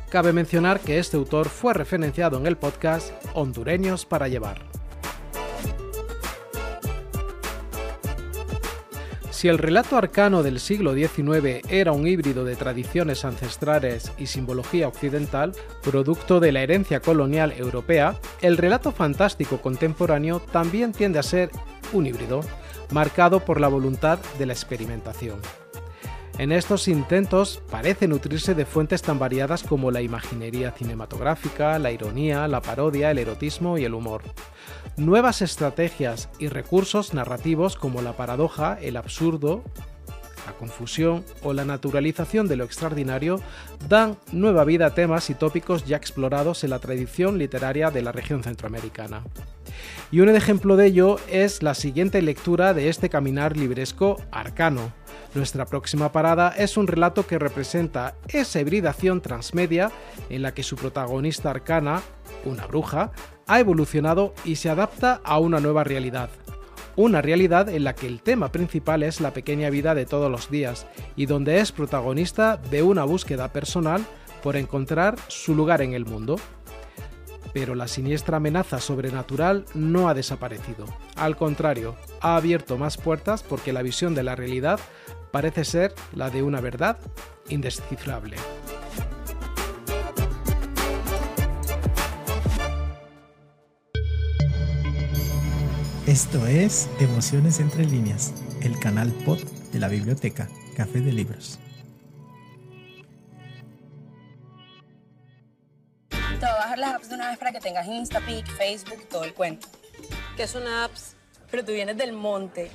Cabe 0.10 0.34
mencionar 0.34 0.80
que 0.80 1.00
este 1.00 1.18
autor 1.18 1.50
fue 1.50 1.74
referenciado 1.74 2.38
en 2.38 2.48
el 2.48 2.58
podcast 2.58 3.12
Hondureños 3.34 4.06
para 4.06 4.28
Llevar. 4.28 4.62
Si 9.32 9.50
el 9.50 9.58
relato 9.58 9.98
arcano 9.98 10.44
del 10.44 10.62
siglo 10.62 10.94
XIX 10.94 11.62
era 11.70 11.92
un 11.92 12.08
híbrido 12.08 12.46
de 12.46 12.56
tradiciones 12.56 13.26
ancestrales 13.26 14.14
y 14.18 14.28
simbología 14.28 14.88
occidental, 14.88 15.52
producto 15.84 16.40
de 16.40 16.54
la 16.54 16.62
herencia 16.62 17.02
colonial 17.02 17.52
europea, 17.52 18.16
el 18.42 18.56
relato 18.56 18.94
fantástico 18.94 19.62
contemporáneo 19.62 20.40
también 20.40 20.94
tiende 20.94 21.20
a 21.20 21.24
ser 21.24 21.50
un 21.92 22.06
híbrido, 22.08 22.42
marcado 22.92 23.42
por 23.42 23.60
la 23.60 23.68
voluntad 23.68 24.20
de 24.40 24.46
la 24.46 24.54
experimentación. 24.54 25.42
En 26.38 26.52
estos 26.52 26.90
intentos 26.90 27.62
parece 27.72 28.10
nutrirse 28.10 28.56
de 28.56 28.66
fuentes 28.66 29.02
tan 29.02 29.18
variadas 29.18 29.64
como 29.64 29.90
la 29.90 30.02
imaginería 30.02 30.72
cinematográfica, 30.72 31.80
la 31.80 31.94
ironía, 31.94 32.46
la 32.50 32.62
parodia, 32.62 33.10
el 33.10 33.20
erotismo 33.20 33.78
y 33.78 33.86
el 33.86 33.94
humor. 33.94 34.22
Nuevas 34.98 35.42
estrategias 35.42 36.28
y 36.38 36.50
recursos 36.50 37.14
narrativos 37.14 37.78
como 37.78 38.02
la 38.02 38.18
paradoja, 38.18 38.78
el 38.82 38.98
absurdo, 38.98 39.64
la 40.46 40.52
confusión 40.54 41.24
o 41.42 41.54
la 41.54 41.64
naturalización 41.64 42.50
de 42.50 42.58
lo 42.58 42.66
extraordinario 42.66 43.40
dan 43.88 44.18
nueva 44.34 44.66
vida 44.66 44.88
a 44.88 44.94
temas 44.94 45.30
y 45.30 45.36
tópicos 45.36 45.86
ya 45.86 45.96
explorados 45.96 46.66
en 46.66 46.72
la 46.72 46.80
tradición 46.80 47.38
literaria 47.38 47.92
de 47.92 48.02
la 48.02 48.12
región 48.12 48.44
centroamericana. 48.44 49.24
Y 50.12 50.20
un 50.20 50.30
ejemplo 50.30 50.76
de 50.76 50.88
ello 50.88 51.18
es 51.30 51.64
la 51.64 51.74
siguiente 51.76 52.22
lectura 52.22 52.74
de 52.74 52.90
este 52.90 53.10
caminar 53.10 53.58
libresco 53.58 54.18
arcano, 54.32 54.92
nuestra 55.36 55.66
próxima 55.66 56.12
parada 56.12 56.54
es 56.58 56.78
un 56.78 56.88
relato 56.88 57.28
que 57.28 57.38
representa 57.38 58.16
esa 58.28 58.60
hibridación 58.60 59.22
transmedia 59.22 59.92
en 60.30 60.42
la 60.42 60.54
que 60.54 60.64
su 60.64 60.76
protagonista 60.76 61.50
arcana, 61.50 62.02
una 62.46 62.66
bruja, 62.68 63.12
ha 63.48 63.60
evolucionado 63.60 64.34
y 64.44 64.56
se 64.56 64.70
adapta 64.70 65.22
a 65.24 65.40
una 65.40 65.60
nueva 65.60 65.84
realidad. 65.84 66.30
Una 66.96 67.22
realidad 67.22 67.68
en 67.68 67.84
la 67.84 67.94
que 67.94 68.08
el 68.08 68.22
tema 68.22 68.52
principal 68.52 69.04
es 69.04 69.20
la 69.20 69.32
pequeña 69.32 69.70
vida 69.70 69.94
de 69.94 70.06
todos 70.06 70.32
los 70.32 70.50
días 70.50 70.88
y 71.18 71.26
donde 71.26 71.60
es 71.60 71.74
protagonista 71.74 72.58
de 72.58 72.84
una 72.84 73.04
búsqueda 73.04 73.52
personal 73.52 74.06
por 74.42 74.56
encontrar 74.56 75.18
su 75.28 75.56
lugar 75.56 75.82
en 75.82 75.94
el 75.94 76.06
mundo. 76.06 76.38
Pero 77.56 77.74
la 77.74 77.88
siniestra 77.88 78.36
amenaza 78.36 78.82
sobrenatural 78.82 79.64
no 79.74 80.10
ha 80.10 80.14
desaparecido. 80.14 80.88
Al 81.16 81.38
contrario, 81.38 81.96
ha 82.20 82.36
abierto 82.36 82.78
más 82.78 82.98
puertas 82.98 83.44
porque 83.44 83.72
la 83.72 83.82
visión 83.82 84.14
de 84.14 84.24
la 84.24 84.36
realidad 84.36 84.78
parece 85.32 85.64
ser 85.64 85.96
la 86.14 86.30
de 86.30 86.44
una 86.44 86.60
verdad 86.60 86.98
indescifrable. 87.48 88.36
Esto 96.08 96.46
es 96.48 96.90
Emociones 97.00 97.62
entre 97.62 97.86
líneas, 97.86 98.34
el 98.64 98.78
canal 98.80 99.14
pod 99.26 99.40
de 99.72 99.80
la 99.80 99.88
biblioteca 99.88 100.50
Café 100.76 101.00
de 101.00 101.14
Libros. 101.14 101.58
Apps 107.06 107.10
de 107.10 107.16
una 107.16 107.30
vez 107.30 107.38
para 107.38 107.52
que 107.52 107.60
tengas 107.60 107.88
Instapic, 107.88 108.48
Facebook 108.58 109.00
y 109.02 109.06
todo 109.06 109.24
el 109.24 109.34
cuento. 109.34 109.68
¿Qué 110.36 110.48
son 110.48 110.68
apps? 110.68 111.14
Pero 111.52 111.64
tú 111.64 111.72
vienes 111.72 111.98
del 111.98 112.14
monte. 112.14 112.72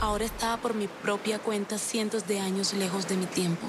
Ahora 0.00 0.24
estaba 0.24 0.56
por 0.58 0.74
mi 0.74 0.86
propia 0.86 1.38
cuenta 1.38 1.78
cientos 1.78 2.26
de 2.26 2.38
años 2.40 2.72
lejos 2.74 3.08
de 3.08 3.16
mi 3.16 3.26
tiempo. 3.26 3.66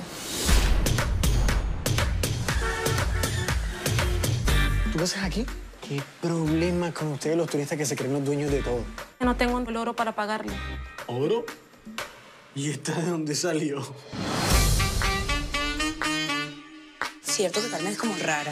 ¿Tú 4.91 4.97
qué 4.97 5.03
haces 5.03 5.23
aquí? 5.23 5.45
¿Qué 5.87 6.01
problema 6.21 6.91
con 6.93 7.09
ustedes 7.09 7.37
los 7.37 7.49
turistas 7.49 7.77
que 7.77 7.85
se 7.85 7.95
creen 7.95 8.13
los 8.13 8.25
dueños 8.25 8.51
de 8.51 8.61
todo? 8.61 8.83
No 9.19 9.35
tengo 9.35 9.59
el 9.59 9.77
oro 9.77 9.95
para 9.95 10.13
pagarle. 10.13 10.53
¿Oro? 11.07 11.45
¿Y 12.55 12.71
esta 12.71 12.93
de 12.93 13.09
dónde 13.09 13.35
salió? 13.35 13.85
Cierto 17.35 17.61
que 17.61 17.67
Carmen 17.67 17.91
es 17.91 17.97
como 17.97 18.13
rara. 18.23 18.49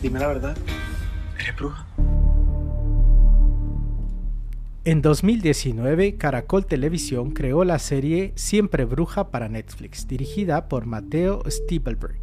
Dime 0.00 0.18
la 0.18 0.26
verdad. 0.26 0.56
¿Eres 1.38 1.56
bruja? 1.56 1.86
En 4.86 5.02
2019, 5.02 6.16
Caracol 6.16 6.64
Televisión 6.64 7.32
creó 7.32 7.64
la 7.64 7.78
serie 7.78 8.32
Siempre 8.36 8.86
Bruja 8.86 9.30
para 9.30 9.50
Netflix, 9.50 10.08
dirigida 10.08 10.70
por 10.70 10.86
Mateo 10.86 11.42
Stiebelberg, 11.46 12.22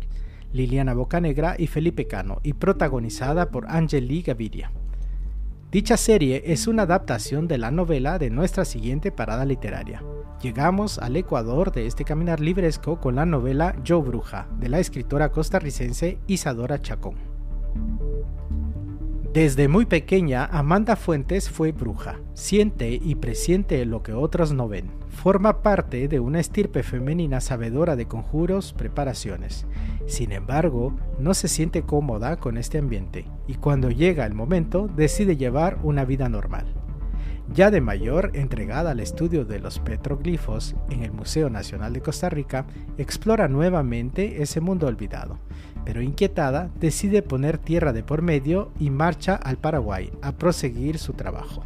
Liliana 0.51 0.95
Bocanegra 0.95 1.55
y 1.59 1.67
Felipe 1.67 2.07
Cano, 2.07 2.39
y 2.41 2.53
protagonizada 2.53 3.51
por 3.51 3.69
Angeli 3.69 4.23
Gaviria. 4.23 4.71
Dicha 5.71 5.97
serie 5.97 6.41
es 6.47 6.65
una 6.65 6.81
adaptación 6.81 7.47
de 7.47 7.59
la 7.59 7.69
novela 7.69 8.17
de 8.17 8.31
nuestra 8.31 8.65
siguiente 8.65 9.11
parada 9.11 9.45
literaria. 9.45 10.03
Llegamos 10.41 10.97
al 10.97 11.15
Ecuador 11.15 11.71
de 11.71 11.85
este 11.85 12.05
caminar 12.05 12.39
libresco 12.39 12.99
con 12.99 13.17
la 13.17 13.27
novela 13.27 13.75
Yo 13.83 14.01
Bruja, 14.01 14.47
de 14.57 14.67
la 14.67 14.79
escritora 14.79 15.31
costarricense 15.31 16.17
Isadora 16.25 16.81
Chacón. 16.81 17.28
Desde 19.33 19.67
muy 19.67 19.85
pequeña, 19.85 20.45
Amanda 20.45 20.95
Fuentes 20.95 21.51
fue 21.51 21.71
bruja. 21.71 22.19
Siente 22.33 22.89
y 22.89 23.13
presiente 23.13 23.85
lo 23.85 24.01
que 24.01 24.11
otros 24.11 24.53
no 24.53 24.67
ven. 24.67 24.89
Forma 25.09 25.61
parte 25.61 26.07
de 26.07 26.19
una 26.19 26.39
estirpe 26.39 26.81
femenina 26.81 27.39
sabedora 27.39 27.95
de 27.95 28.07
conjuros, 28.07 28.73
preparaciones. 28.73 29.67
Sin 30.07 30.31
embargo, 30.31 30.95
no 31.19 31.35
se 31.35 31.47
siente 31.47 31.83
cómoda 31.83 32.37
con 32.37 32.57
este 32.57 32.79
ambiente 32.79 33.25
y 33.45 33.53
cuando 33.53 33.91
llega 33.91 34.25
el 34.25 34.33
momento 34.33 34.89
decide 34.95 35.37
llevar 35.37 35.77
una 35.83 36.05
vida 36.05 36.27
normal. 36.27 36.65
Ya 37.53 37.71
de 37.71 37.81
mayor, 37.81 38.31
entregada 38.35 38.91
al 38.91 38.99
estudio 38.99 39.43
de 39.43 39.59
los 39.59 39.79
petroglifos 39.79 40.75
en 40.89 41.03
el 41.03 41.11
Museo 41.11 41.49
Nacional 41.49 41.93
de 41.93 42.01
Costa 42.01 42.29
Rica, 42.29 42.67
explora 42.97 43.47
nuevamente 43.47 44.43
ese 44.43 44.61
mundo 44.61 44.85
olvidado, 44.85 45.39
pero 45.85 46.01
inquietada 46.01 46.69
decide 46.79 47.21
poner 47.21 47.57
tierra 47.57 47.93
de 47.93 48.03
por 48.03 48.21
medio 48.21 48.71
y 48.79 48.89
marcha 48.89 49.35
al 49.35 49.57
Paraguay 49.57 50.11
a 50.21 50.33
proseguir 50.33 50.97
su 50.97 51.13
trabajo. 51.13 51.63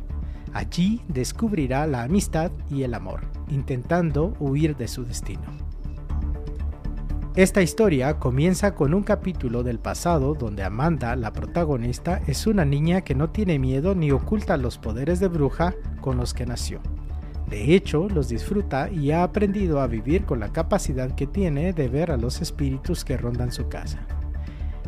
Allí 0.54 1.02
descubrirá 1.08 1.88
la 1.88 2.04
amistad 2.04 2.52
y 2.70 2.84
el 2.84 2.94
amor, 2.94 3.22
intentando 3.50 4.36
huir 4.40 4.78
de 4.78 4.88
su 4.88 5.04
destino. 5.04 5.44
Esta 7.36 7.64
historia 7.64 8.20
comienza 8.20 8.76
con 8.76 8.94
un 8.94 9.02
capítulo 9.02 9.64
del 9.64 9.80
pasado 9.80 10.36
donde 10.36 10.62
Amanda, 10.64 11.16
la 11.16 11.34
protagonista, 11.34 12.22
es 12.28 12.46
una 12.46 12.64
niña 12.64 13.02
que 13.02 13.16
no 13.16 13.32
tiene 13.32 13.58
miedo 13.58 13.96
ni 13.96 14.12
oculta 14.12 14.56
los 14.56 14.78
poderes 14.78 15.20
de 15.20 15.30
bruja 15.30 15.74
con 16.00 16.18
los 16.18 16.36
que 16.36 16.46
nació. 16.46 16.80
De 17.50 17.76
hecho, 17.76 18.08
los 18.10 18.30
disfruta 18.30 18.90
y 18.90 19.12
ha 19.12 19.24
aprendido 19.24 19.82
a 19.82 19.88
vivir 19.88 20.26
con 20.26 20.40
la 20.40 20.52
capacidad 20.52 21.14
que 21.14 21.28
tiene 21.28 21.74
de 21.74 21.88
ver 21.88 22.12
a 22.12 22.18
los 22.18 22.42
espíritus 22.42 23.04
que 23.04 23.18
rondan 23.18 23.52
su 23.52 23.68
casa. 23.68 24.00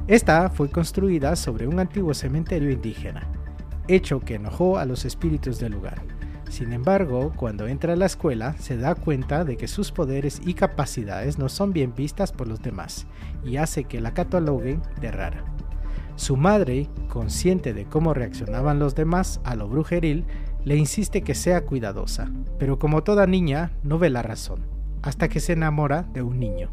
Esta 0.08 0.50
fue 0.50 0.70
construida 0.70 1.36
sobre 1.36 1.68
un 1.68 1.80
antiguo 1.80 2.14
cementerio 2.14 2.72
indígena, 2.72 3.28
hecho 3.88 4.20
que 4.20 4.36
enojó 4.36 4.78
a 4.78 4.86
los 4.86 5.04
espíritus 5.06 5.60
del 5.60 5.74
lugar. 5.74 6.02
Sin 6.50 6.74
embargo, 6.74 7.34
cuando 7.36 7.68
entra 7.68 7.94
a 7.94 7.96
la 7.96 8.06
escuela, 8.06 8.56
se 8.60 8.78
da 8.78 8.96
cuenta 8.96 9.44
de 9.44 9.58
que 9.58 9.68
sus 9.68 9.92
poderes 9.92 10.42
y 10.46 10.54
capacidades 10.54 11.38
no 11.38 11.50
son 11.50 11.74
bien 11.74 11.94
vistas 11.96 12.32
por 12.32 12.48
los 12.48 12.62
demás 12.62 13.08
y 13.44 13.58
hace 13.58 13.84
que 13.86 14.00
la 14.00 14.14
cataloguen 14.14 14.82
de 15.02 15.12
rara. 15.12 15.44
Su 16.16 16.38
madre, 16.38 16.88
consciente 17.10 17.74
de 17.74 17.86
cómo 17.86 18.14
reaccionaban 18.14 18.80
los 18.80 18.96
demás 18.96 19.42
a 19.44 19.56
lo 19.56 19.68
brujeril, 19.68 20.26
le 20.66 20.76
insiste 20.76 21.22
que 21.22 21.36
sea 21.36 21.64
cuidadosa, 21.64 22.30
pero 22.60 22.78
como 22.80 23.04
toda 23.04 23.28
niña 23.28 23.72
no 23.84 24.00
ve 24.00 24.10
la 24.10 24.24
razón, 24.24 24.66
hasta 25.04 25.30
que 25.30 25.40
se 25.40 25.54
enamora 25.54 26.04
de 26.12 26.24
un 26.24 26.40
niño. 26.40 26.72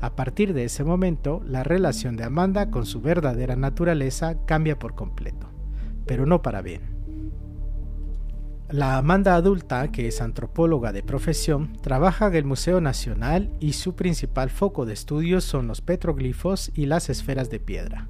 A 0.00 0.14
partir 0.14 0.54
de 0.54 0.64
ese 0.64 0.84
momento, 0.84 1.42
la 1.44 1.64
relación 1.64 2.16
de 2.16 2.24
Amanda 2.24 2.70
con 2.70 2.86
su 2.86 3.00
verdadera 3.00 3.56
naturaleza 3.56 4.36
cambia 4.46 4.78
por 4.78 4.94
completo, 4.94 5.48
pero 6.06 6.24
no 6.24 6.40
para 6.40 6.62
bien. 6.62 6.95
La 8.70 8.96
Amanda 8.96 9.36
adulta, 9.36 9.92
que 9.92 10.08
es 10.08 10.20
antropóloga 10.20 10.92
de 10.92 11.04
profesión, 11.04 11.72
trabaja 11.82 12.26
en 12.26 12.34
el 12.34 12.44
Museo 12.44 12.80
Nacional 12.80 13.48
y 13.60 13.74
su 13.74 13.94
principal 13.94 14.50
foco 14.50 14.86
de 14.86 14.92
estudios 14.92 15.44
son 15.44 15.68
los 15.68 15.80
petroglifos 15.80 16.72
y 16.74 16.86
las 16.86 17.08
esferas 17.08 17.48
de 17.48 17.60
piedra. 17.60 18.08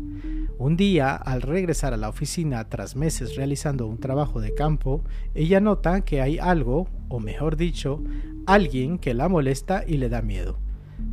Un 0.57 0.79
día, 0.79 1.15
al 1.15 1.43
regresar 1.43 1.93
a 1.93 1.99
la 1.99 2.09
oficina 2.09 2.71
tras 2.71 2.97
meses 2.97 3.37
realizando 3.37 3.87
un 3.87 3.99
trabajo 3.99 4.41
de 4.41 4.55
campo, 4.55 5.05
ella 5.35 5.61
nota 5.61 6.01
que 6.01 6.23
hay 6.23 6.39
algo, 6.39 6.89
o 7.11 7.21
mejor 7.21 7.59
dicho, 7.59 8.03
alguien 8.47 8.99
que 8.99 9.13
la 9.13 9.29
molesta 9.29 9.85
y 9.87 9.99
le 9.99 10.09
da 10.09 10.23
miedo. 10.23 10.59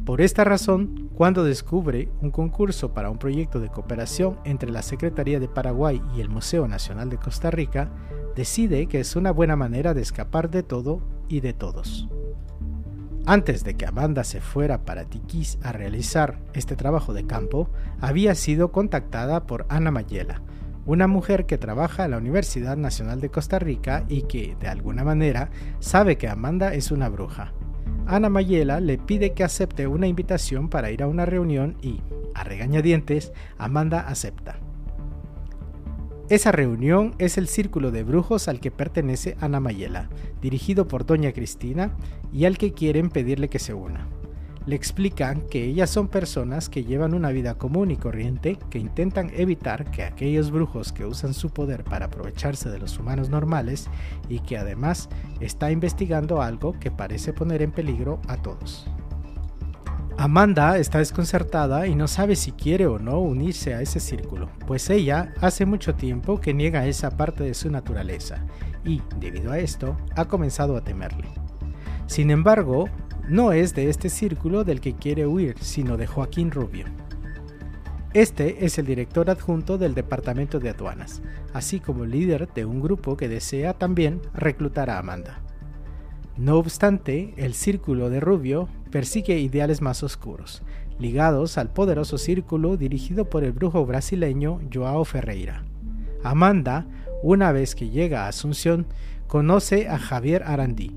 Por 0.06 0.20
esta 0.20 0.44
razón, 0.44 1.10
cuando 1.16 1.46
descubre 1.46 2.10
un 2.20 2.30
concurso 2.30 2.94
para 2.94 3.10
un 3.10 3.18
proyecto 3.18 3.62
de 3.62 3.70
cooperación 3.70 4.38
entre 4.44 4.70
la 4.70 4.82
Secretaría 4.82 5.40
de 5.40 5.48
Paraguay 5.48 6.02
y 6.14 6.20
el 6.20 6.28
Museo 6.28 6.68
Nacional 6.68 7.10
de 7.10 7.18
Costa 7.18 7.52
Rica, 7.52 7.90
decide 8.36 8.88
que 8.88 9.00
es 9.00 9.16
una 9.16 9.32
buena 9.32 9.56
manera 9.56 9.94
de 9.94 10.02
escapar 10.02 10.50
de 10.50 10.62
todo 10.62 11.00
y 11.30 11.40
de 11.40 11.54
todos. 11.54 12.10
Antes 13.26 13.64
de 13.64 13.76
que 13.76 13.86
Amanda 13.86 14.26
se 14.26 14.42
fuera 14.42 14.84
para 14.84 15.06
Tiquís 15.06 15.58
a 15.64 15.72
realizar 15.72 16.38
este 16.54 16.76
trabajo 16.76 17.14
de 17.14 17.26
campo, 17.26 17.70
había 18.02 18.36
sido 18.36 18.74
contactada 18.74 19.48
por 19.48 19.66
Ana 19.70 19.92
Mayela, 19.92 20.42
una 20.86 21.08
mujer 21.08 21.46
que 21.46 21.58
trabaja 21.58 22.04
en 22.04 22.12
la 22.12 22.18
Universidad 22.18 22.76
Nacional 22.76 23.22
de 23.22 23.30
Costa 23.30 23.58
Rica 23.58 24.04
y 24.10 24.24
que, 24.24 24.58
de 24.60 24.68
alguna 24.68 25.06
manera, 25.06 25.50
sabe 25.80 26.18
que 26.18 26.28
Amanda 26.28 26.74
es 26.74 26.92
una 26.92 27.08
bruja. 27.08 27.54
Ana 28.06 28.30
Mayela 28.30 28.80
le 28.80 28.98
pide 28.98 29.34
que 29.34 29.44
acepte 29.44 29.88
una 29.88 30.08
invitación 30.08 30.70
para 30.70 30.92
ir 30.92 31.04
a 31.04 31.08
una 31.08 31.26
reunión 31.26 31.78
y, 31.82 32.02
a 32.36 32.44
regañadientes, 32.44 33.32
Amanda 33.58 34.02
acepta. 34.02 34.60
Esa 36.30 36.52
reunión 36.52 37.16
es 37.18 37.38
el 37.38 37.48
círculo 37.48 37.92
de 37.92 38.04
brujos 38.04 38.48
al 38.48 38.60
que 38.60 38.72
pertenece 38.72 39.38
Ana 39.40 39.60
Mayela, 39.60 40.10
dirigido 40.42 40.88
por 40.88 41.06
Doña 41.06 41.32
Cristina, 41.32 41.96
y 42.32 42.46
al 42.46 42.58
que 42.58 42.74
quieren 42.74 43.10
pedirle 43.10 43.50
que 43.50 43.60
se 43.60 43.74
una. 43.74 44.08
Le 44.66 44.76
explican 44.76 45.42
que 45.50 45.66
ellas 45.66 45.90
son 45.90 46.08
personas 46.08 46.70
que 46.70 46.86
llevan 46.86 47.14
una 47.14 47.32
vida 47.32 47.56
común 47.56 47.92
y 47.92 47.98
corriente, 47.98 48.58
que 48.70 48.80
intentan 48.80 49.30
evitar 49.36 49.92
que 49.92 50.04
aquellos 50.04 50.52
brujos 50.52 50.94
que 50.94 51.06
usan 51.06 51.34
su 51.34 51.50
poder 51.50 51.84
para 51.84 52.06
aprovecharse 52.06 52.70
de 52.70 52.80
los 52.80 52.98
humanos 52.98 53.30
normales 53.30 53.90
y 54.30 54.40
que 54.40 54.58
además 54.58 55.10
está 55.42 55.70
investigando 55.72 56.42
algo 56.42 56.80
que 56.80 56.92
parece 56.92 57.34
poner 57.34 57.62
en 57.62 57.72
peligro 57.72 58.22
a 58.28 58.38
todos. 58.38 58.88
Amanda 60.18 60.78
está 60.78 61.00
desconcertada 61.00 61.88
y 61.88 61.96
no 61.96 62.08
sabe 62.08 62.36
si 62.36 62.52
quiere 62.52 62.86
o 62.86 63.00
no 63.00 63.20
unirse 63.20 63.74
a 63.74 63.82
ese 63.82 64.00
círculo, 64.00 64.50
pues 64.68 64.90
ella 64.90 65.34
hace 65.42 65.66
mucho 65.66 65.96
tiempo 65.96 66.40
que 66.40 66.54
niega 66.54 66.86
esa 66.86 67.18
parte 67.18 67.44
de 67.44 67.56
su 67.56 67.72
naturaleza 67.72 68.46
y, 68.86 69.02
debido 69.20 69.52
a 69.52 69.60
esto, 69.60 69.98
ha 70.16 70.26
comenzado 70.26 70.78
a 70.78 70.84
temerle. 70.84 71.28
Sin 72.06 72.30
embargo, 72.30 72.90
no 73.28 73.54
es 73.54 73.74
de 73.74 73.90
este 73.90 74.10
círculo 74.10 74.64
del 74.64 74.82
que 74.82 74.94
quiere 74.94 75.26
huir, 75.26 75.56
sino 75.60 75.98
de 75.98 76.08
Joaquín 76.08 76.52
Rubio. 76.52 76.86
Este 78.14 78.66
es 78.66 78.78
el 78.78 78.86
director 78.86 79.30
adjunto 79.30 79.78
del 79.78 79.96
Departamento 79.96 80.60
de 80.60 80.70
Aduanas, 80.70 81.22
así 81.54 81.80
como 81.80 82.06
líder 82.06 82.48
de 82.54 82.66
un 82.66 82.82
grupo 82.82 83.18
que 83.18 83.28
desea 83.28 83.74
también 83.74 84.22
reclutar 84.34 84.90
a 84.90 85.00
Amanda. 85.00 85.42
No 86.38 86.58
obstante, 86.58 87.34
el 87.38 87.54
círculo 87.54 88.10
de 88.10 88.20
Rubio 88.20 88.68
persigue 88.92 89.40
ideales 89.40 89.82
más 89.82 90.04
oscuros, 90.04 90.62
ligados 91.00 91.58
al 91.58 91.72
poderoso 91.72 92.18
círculo 92.18 92.78
dirigido 92.78 93.30
por 93.30 93.44
el 93.44 93.52
brujo 93.52 93.86
brasileño 93.86 94.60
Joao 94.72 95.06
Ferreira. 95.06 95.64
Amanda, 96.24 96.88
una 97.24 97.52
vez 97.52 97.74
que 97.74 97.90
llega 97.90 98.26
a 98.26 98.28
Asunción, 98.28 98.86
conoce 99.28 99.88
a 99.90 99.98
Javier 99.98 100.44
Arandí, 100.44 100.92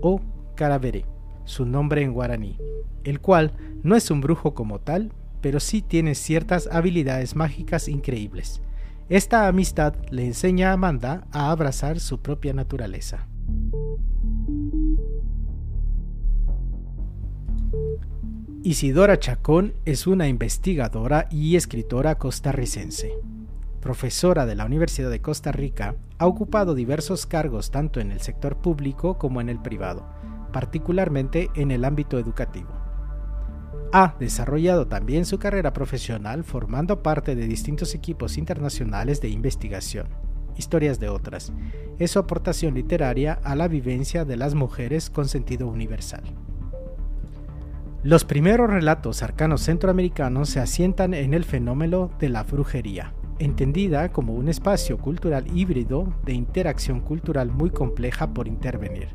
o 0.00 0.20
Caravere, 0.54 1.06
su 1.44 1.66
nombre 1.66 2.02
en 2.02 2.12
guaraní, 2.12 2.58
el 3.04 3.20
cual 3.20 3.52
no 3.82 3.96
es 3.96 4.10
un 4.10 4.20
brujo 4.20 4.54
como 4.54 4.80
tal, 4.80 5.12
pero 5.40 5.60
sí 5.60 5.82
tiene 5.82 6.14
ciertas 6.14 6.68
habilidades 6.70 7.36
mágicas 7.36 7.88
increíbles. 7.88 8.62
Esta 9.08 9.48
amistad 9.48 9.94
le 10.10 10.24
enseña 10.24 10.70
a 10.70 10.72
Amanda 10.74 11.26
a 11.32 11.50
abrazar 11.50 12.00
su 12.00 12.20
propia 12.20 12.54
naturaleza. 12.54 13.26
Isidora 18.64 19.18
Chacón 19.18 19.74
es 19.84 20.06
una 20.06 20.28
investigadora 20.28 21.26
y 21.30 21.56
escritora 21.56 22.16
costarricense. 22.16 23.12
Profesora 23.80 24.46
de 24.46 24.54
la 24.54 24.64
Universidad 24.64 25.10
de 25.10 25.20
Costa 25.20 25.50
Rica, 25.50 25.96
ha 26.18 26.26
ocupado 26.28 26.76
diversos 26.76 27.26
cargos 27.26 27.72
tanto 27.72 27.98
en 27.98 28.12
el 28.12 28.20
sector 28.20 28.58
público 28.58 29.18
como 29.18 29.40
en 29.40 29.48
el 29.48 29.58
privado, 29.58 30.06
particularmente 30.52 31.50
en 31.54 31.70
el 31.70 31.84
ámbito 31.84 32.18
educativo. 32.18 32.70
Ha 33.92 34.14
desarrollado 34.18 34.86
también 34.86 35.26
su 35.26 35.38
carrera 35.38 35.72
profesional 35.72 36.44
formando 36.44 37.02
parte 37.02 37.34
de 37.34 37.46
distintos 37.46 37.94
equipos 37.94 38.38
internacionales 38.38 39.20
de 39.20 39.28
investigación, 39.28 40.08
historias 40.56 40.98
de 40.98 41.08
otras, 41.08 41.52
es 41.98 42.10
su 42.10 42.18
aportación 42.18 42.74
literaria 42.74 43.38
a 43.44 43.54
la 43.54 43.68
vivencia 43.68 44.24
de 44.24 44.36
las 44.36 44.54
mujeres 44.54 45.10
con 45.10 45.28
sentido 45.28 45.68
universal. 45.68 46.22
Los 48.02 48.24
primeros 48.24 48.68
relatos 48.68 49.22
arcanos 49.22 49.62
centroamericanos 49.62 50.48
se 50.48 50.58
asientan 50.60 51.14
en 51.14 51.34
el 51.34 51.44
fenómeno 51.44 52.10
de 52.18 52.30
la 52.30 52.42
brujería, 52.42 53.14
entendida 53.38 54.12
como 54.12 54.34
un 54.34 54.48
espacio 54.48 54.98
cultural 54.98 55.44
híbrido 55.56 56.12
de 56.24 56.32
interacción 56.32 57.00
cultural 57.00 57.50
muy 57.50 57.70
compleja 57.70 58.32
por 58.32 58.48
intervenir, 58.48 59.08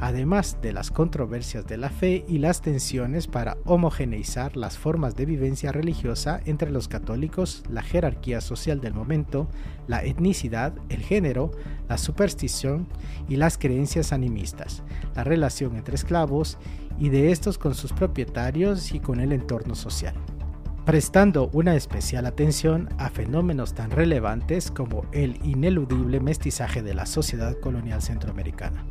además 0.00 0.58
de 0.62 0.72
las 0.72 0.90
controversias 0.90 1.66
de 1.66 1.76
la 1.76 1.90
fe 1.90 2.24
y 2.28 2.38
las 2.38 2.60
tensiones 2.60 3.26
para 3.26 3.56
homogeneizar 3.64 4.56
las 4.56 4.78
formas 4.78 5.16
de 5.16 5.26
vivencia 5.26 5.72
religiosa 5.72 6.40
entre 6.44 6.70
los 6.70 6.88
católicos, 6.88 7.62
la 7.68 7.82
jerarquía 7.82 8.40
social 8.40 8.80
del 8.80 8.94
momento, 8.94 9.48
la 9.86 10.04
etnicidad, 10.04 10.74
el 10.88 11.02
género, 11.02 11.50
la 11.88 11.98
superstición 11.98 12.86
y 13.28 13.36
las 13.36 13.58
creencias 13.58 14.12
animistas, 14.12 14.82
la 15.14 15.24
relación 15.24 15.76
entre 15.76 15.94
esclavos 15.94 16.58
y 16.98 17.08
de 17.08 17.32
estos 17.32 17.58
con 17.58 17.74
sus 17.74 17.92
propietarios 17.92 18.92
y 18.92 19.00
con 19.00 19.20
el 19.20 19.32
entorno 19.32 19.74
social 19.74 20.14
prestando 20.84 21.48
una 21.52 21.76
especial 21.76 22.26
atención 22.26 22.88
a 22.98 23.08
fenómenos 23.08 23.74
tan 23.74 23.90
relevantes 23.90 24.70
como 24.70 25.06
el 25.12 25.38
ineludible 25.44 26.20
mestizaje 26.20 26.82
de 26.82 26.94
la 26.94 27.06
sociedad 27.06 27.58
colonial 27.58 28.02
centroamericana. 28.02 28.84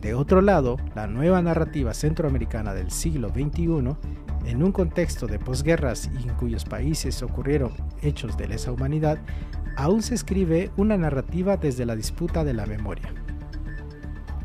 De 0.00 0.14
otro 0.14 0.40
lado, 0.40 0.78
la 0.96 1.06
nueva 1.06 1.40
narrativa 1.40 1.94
centroamericana 1.94 2.74
del 2.74 2.90
siglo 2.90 3.28
XXI, 3.28 3.96
en 4.46 4.62
un 4.64 4.72
contexto 4.72 5.28
de 5.28 5.38
posguerras 5.38 6.10
y 6.12 6.28
en 6.28 6.34
cuyos 6.34 6.64
países 6.64 7.22
ocurrieron 7.22 7.72
hechos 8.02 8.36
de 8.36 8.48
lesa 8.48 8.72
humanidad, 8.72 9.18
aún 9.76 10.02
se 10.02 10.16
escribe 10.16 10.72
una 10.76 10.96
narrativa 10.96 11.56
desde 11.56 11.86
la 11.86 11.94
disputa 11.94 12.42
de 12.42 12.54
la 12.54 12.66
memoria. 12.66 13.14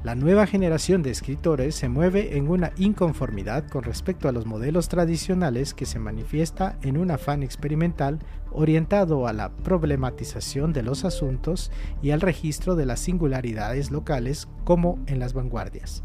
La 0.07 0.15
nueva 0.15 0.47
generación 0.47 1.03
de 1.03 1.11
escritores 1.11 1.75
se 1.75 1.89
mueve 1.89 2.37
en 2.37 2.47
una 2.47 2.71
inconformidad 2.77 3.67
con 3.67 3.83
respecto 3.83 4.29
a 4.29 4.31
los 4.31 4.45
modelos 4.45 4.87
tradicionales 4.87 5.73
que 5.73 5.85
se 5.85 5.99
manifiesta 5.99 6.77
en 6.81 6.95
un 6.95 7.11
afán 7.11 7.43
experimental 7.43 8.19
orientado 8.53 9.27
a 9.27 9.33
la 9.33 9.49
problematización 9.49 10.71
de 10.71 10.83
los 10.83 11.03
asuntos 11.03 11.73
y 12.01 12.11
al 12.11 12.21
registro 12.21 12.77
de 12.77 12.85
las 12.85 13.01
singularidades 13.01 13.91
locales 13.91 14.47
como 14.63 14.97
en 15.07 15.19
las 15.19 15.33
vanguardias. 15.33 16.03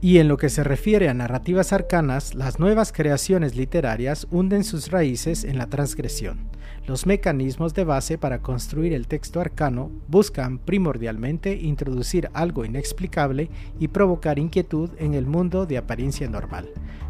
Y 0.00 0.18
en 0.18 0.28
lo 0.28 0.36
que 0.36 0.50
se 0.50 0.62
refiere 0.62 1.08
a 1.08 1.14
narrativas 1.14 1.72
arcanas, 1.72 2.34
las 2.34 2.58
nuevas 2.58 2.92
creaciones 2.92 3.56
literarias 3.56 4.26
hunden 4.30 4.62
sus 4.62 4.90
raíces 4.90 5.44
en 5.44 5.58
la 5.58 5.66
transgresión. 5.68 6.48
Los 6.86 7.06
mecanismos 7.06 7.74
de 7.74 7.84
base 7.84 8.16
para 8.16 8.40
construir 8.40 8.92
el 8.92 9.08
texto 9.08 9.40
arcano 9.40 9.90
buscan 10.06 10.58
primordialmente 10.58 11.56
introducir 11.56 12.28
algo 12.32 12.64
inexplicable 12.64 13.50
y 13.80 13.88
provocar 13.88 14.38
inquietud 14.38 14.90
en 14.98 15.14
el 15.14 15.26
mundo 15.26 15.66
de 15.66 15.78
apariencia 15.78 16.28
normal, 16.28 16.68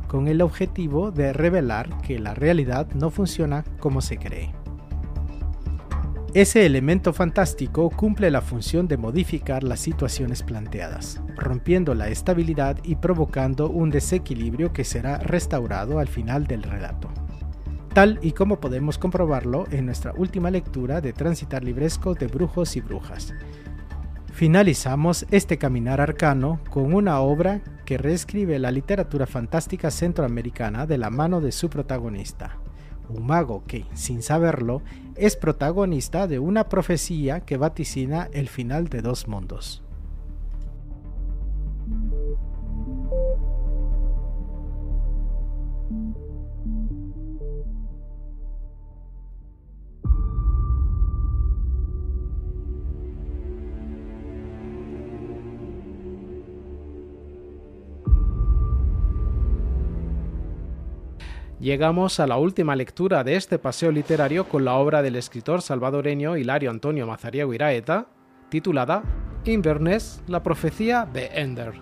con 0.09 0.29
el 0.29 0.41
objetivo 0.41 1.11
de 1.11 1.33
revelar 1.33 2.01
que 2.01 2.19
la 2.19 2.35
realidad 2.35 2.89
no 2.95 3.11
funciona 3.11 3.65
como 3.81 4.01
se 4.01 4.17
cree. 4.17 4.66
Ese 6.37 6.67
elemento 6.67 7.15
fantástico 7.15 7.89
cumple 7.89 8.31
la 8.31 8.43
función 8.43 8.89
de 8.89 8.99
modificar 8.99 9.63
las 9.63 9.81
situaciones 9.81 10.43
planteadas, 10.43 11.19
rompiendo 11.35 11.95
la 11.95 12.11
estabilidad 12.11 12.77
y 12.85 12.97
provocando 12.97 13.71
un 13.71 13.89
desequilibrio 13.89 14.71
que 14.71 14.85
será 14.85 15.17
restaurado 15.17 15.99
al 15.99 16.09
final 16.09 16.47
del 16.47 16.63
relato. 16.63 17.09
Tal 17.95 18.19
y 18.21 18.33
como 18.33 18.61
podemos 18.61 18.99
comprobarlo 18.99 19.65
en 19.71 19.87
nuestra 19.87 20.13
última 20.13 20.51
lectura 20.51 21.01
de 21.01 21.15
Transitar 21.15 21.65
Libresco 21.65 22.13
de 22.13 22.27
Brujos 22.27 22.77
y 22.77 22.83
Brujas. 22.83 23.33
Finalizamos 24.31 25.25
este 25.31 25.57
caminar 25.57 26.03
arcano 26.03 26.61
con 26.69 26.93
una 26.93 27.19
obra 27.21 27.63
que 27.87 27.97
reescribe 27.97 28.59
la 28.59 28.73
literatura 28.73 29.27
fantástica 29.27 29.91
centroamericana 29.91 30.85
de 30.85 30.99
la 30.99 31.09
mano 31.09 31.41
de 31.41 31.51
su 31.51 31.71
protagonista, 31.71 32.59
un 33.09 33.25
mago 33.25 33.65
que, 33.67 33.87
sin 33.95 34.21
saberlo, 34.21 34.83
es 35.17 35.37
protagonista 35.37 36.27
de 36.27 36.39
una 36.39 36.69
profecía 36.69 37.41
que 37.41 37.57
vaticina 37.57 38.29
el 38.33 38.49
final 38.49 38.89
de 38.89 39.03
dos 39.03 39.29
mundos. 39.29 39.83
Llegamos 61.59 62.21
a 62.21 62.27
la 62.27 62.37
última 62.37 62.77
lectura 62.77 63.25
de 63.25 63.35
este 63.35 63.59
paseo 63.59 63.91
literario 63.91 64.47
con 64.47 64.67
la 64.67 64.75
obra 64.75 65.01
del 65.01 65.17
escritor 65.17 65.63
salvadoreño 65.63 66.37
Hilario 66.37 66.69
Antonio 66.69 67.07
Mazariego 67.07 67.55
Iraeta, 67.55 68.09
titulada 68.51 69.03
Inverness, 69.47 70.23
la 70.27 70.43
profecía 70.43 71.09
de 71.11 71.29
Ender. 71.33 71.73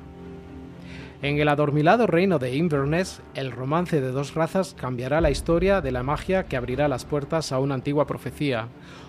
En 1.23 1.41
el 1.41 1.49
adormilado 1.49 2.07
reino 2.07 2.39
de 2.39 2.55
Inverness, 2.55 3.21
el 3.35 3.51
romance 3.51 4.01
de 4.01 4.13
dos 4.13 4.35
razas 4.35 4.77
cambiará 4.79 5.21
la 5.21 5.33
historia 5.33 5.81
de 5.81 5.91
la 5.91 6.05
magia 6.05 6.45
que 6.45 6.57
abrirá 6.57 6.87
las 6.87 7.05
puertas 7.05 7.51
a 7.51 7.59
una 7.59 7.75
antigua 7.75 8.07
profecía, 8.07 8.69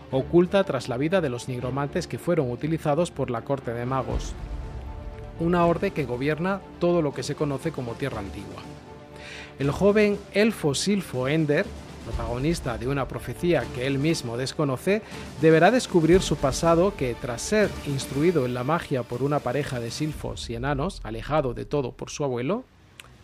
oculta 0.09 0.63
tras 0.63 0.89
la 0.89 0.97
vida 0.97 1.21
de 1.21 1.29
los 1.29 1.47
nigromantes 1.47 2.07
que 2.07 2.17
fueron 2.17 2.49
utilizados 2.49 3.11
por 3.11 3.29
la 3.29 3.43
corte 3.43 3.71
de 3.71 3.85
magos, 3.85 4.33
una 5.39 5.63
orden 5.67 5.93
que 5.93 6.05
gobierna 6.05 6.59
todo 6.79 7.03
lo 7.03 7.13
que 7.13 7.21
se 7.21 7.35
conoce 7.35 7.71
como 7.71 7.93
Tierra 7.93 8.19
Antigua. 8.19 8.74
El 9.57 9.71
joven 9.71 10.19
elfo 10.33 10.75
Silfo 10.75 11.29
Ender, 11.29 11.65
protagonista 12.03 12.77
de 12.77 12.89
una 12.89 13.07
profecía 13.07 13.63
que 13.73 13.87
él 13.87 13.97
mismo 13.97 14.35
desconoce, 14.35 15.01
deberá 15.41 15.71
descubrir 15.71 16.21
su 16.21 16.35
pasado 16.35 16.93
que, 16.97 17.15
tras 17.19 17.41
ser 17.41 17.69
instruido 17.87 18.45
en 18.45 18.53
la 18.53 18.65
magia 18.65 19.03
por 19.03 19.23
una 19.23 19.39
pareja 19.39 19.79
de 19.79 19.91
silfos 19.91 20.49
y 20.49 20.55
enanos, 20.55 20.99
alejado 21.03 21.53
de 21.53 21.63
todo 21.63 21.93
por 21.93 22.09
su 22.09 22.25
abuelo, 22.25 22.65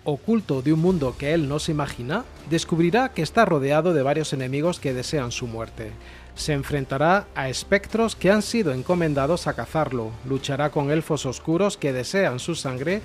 oculto 0.04 0.62
de 0.62 0.74
un 0.74 0.80
mundo 0.80 1.16
que 1.18 1.34
él 1.34 1.48
no 1.48 1.60
se 1.60 1.72
imagina, 1.72 2.26
descubrirá 2.50 3.10
que 3.10 3.22
está 3.22 3.46
rodeado 3.46 3.94
de 3.94 4.02
varios 4.02 4.34
enemigos 4.34 4.80
que 4.80 4.94
desean 4.94 5.32
su 5.32 5.48
muerte. 5.48 5.92
Se 6.34 6.54
enfrentará 6.54 7.28
a 7.36 7.50
espectros 7.50 8.16
que 8.16 8.32
han 8.32 8.42
sido 8.42 8.72
encomendados 8.72 9.48
a 9.48 9.54
cazarlo, 9.54 10.12
luchará 10.28 10.72
con 10.72 10.90
elfos 10.90 11.26
oscuros 11.26 11.78
que 11.78 11.94
desean 11.94 12.40
su 12.40 12.56
sangre, 12.56 13.02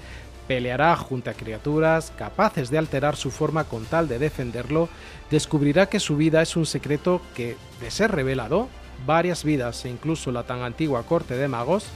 peleará 0.46 0.96
junto 0.96 1.30
a 1.30 1.34
criaturas 1.34 2.12
capaces 2.16 2.70
de 2.70 2.78
alterar 2.78 3.16
su 3.16 3.30
forma 3.30 3.64
con 3.64 3.84
tal 3.84 4.08
de 4.08 4.18
defenderlo, 4.18 4.88
descubrirá 5.30 5.86
que 5.86 6.00
su 6.00 6.16
vida 6.16 6.42
es 6.42 6.56
un 6.56 6.66
secreto 6.66 7.20
que, 7.34 7.56
de 7.80 7.90
ser 7.90 8.12
revelado, 8.12 8.68
varias 9.04 9.44
vidas 9.44 9.84
e 9.84 9.90
incluso 9.90 10.32
la 10.32 10.44
tan 10.44 10.62
antigua 10.62 11.02
corte 11.02 11.36
de 11.36 11.48
magos 11.48 11.86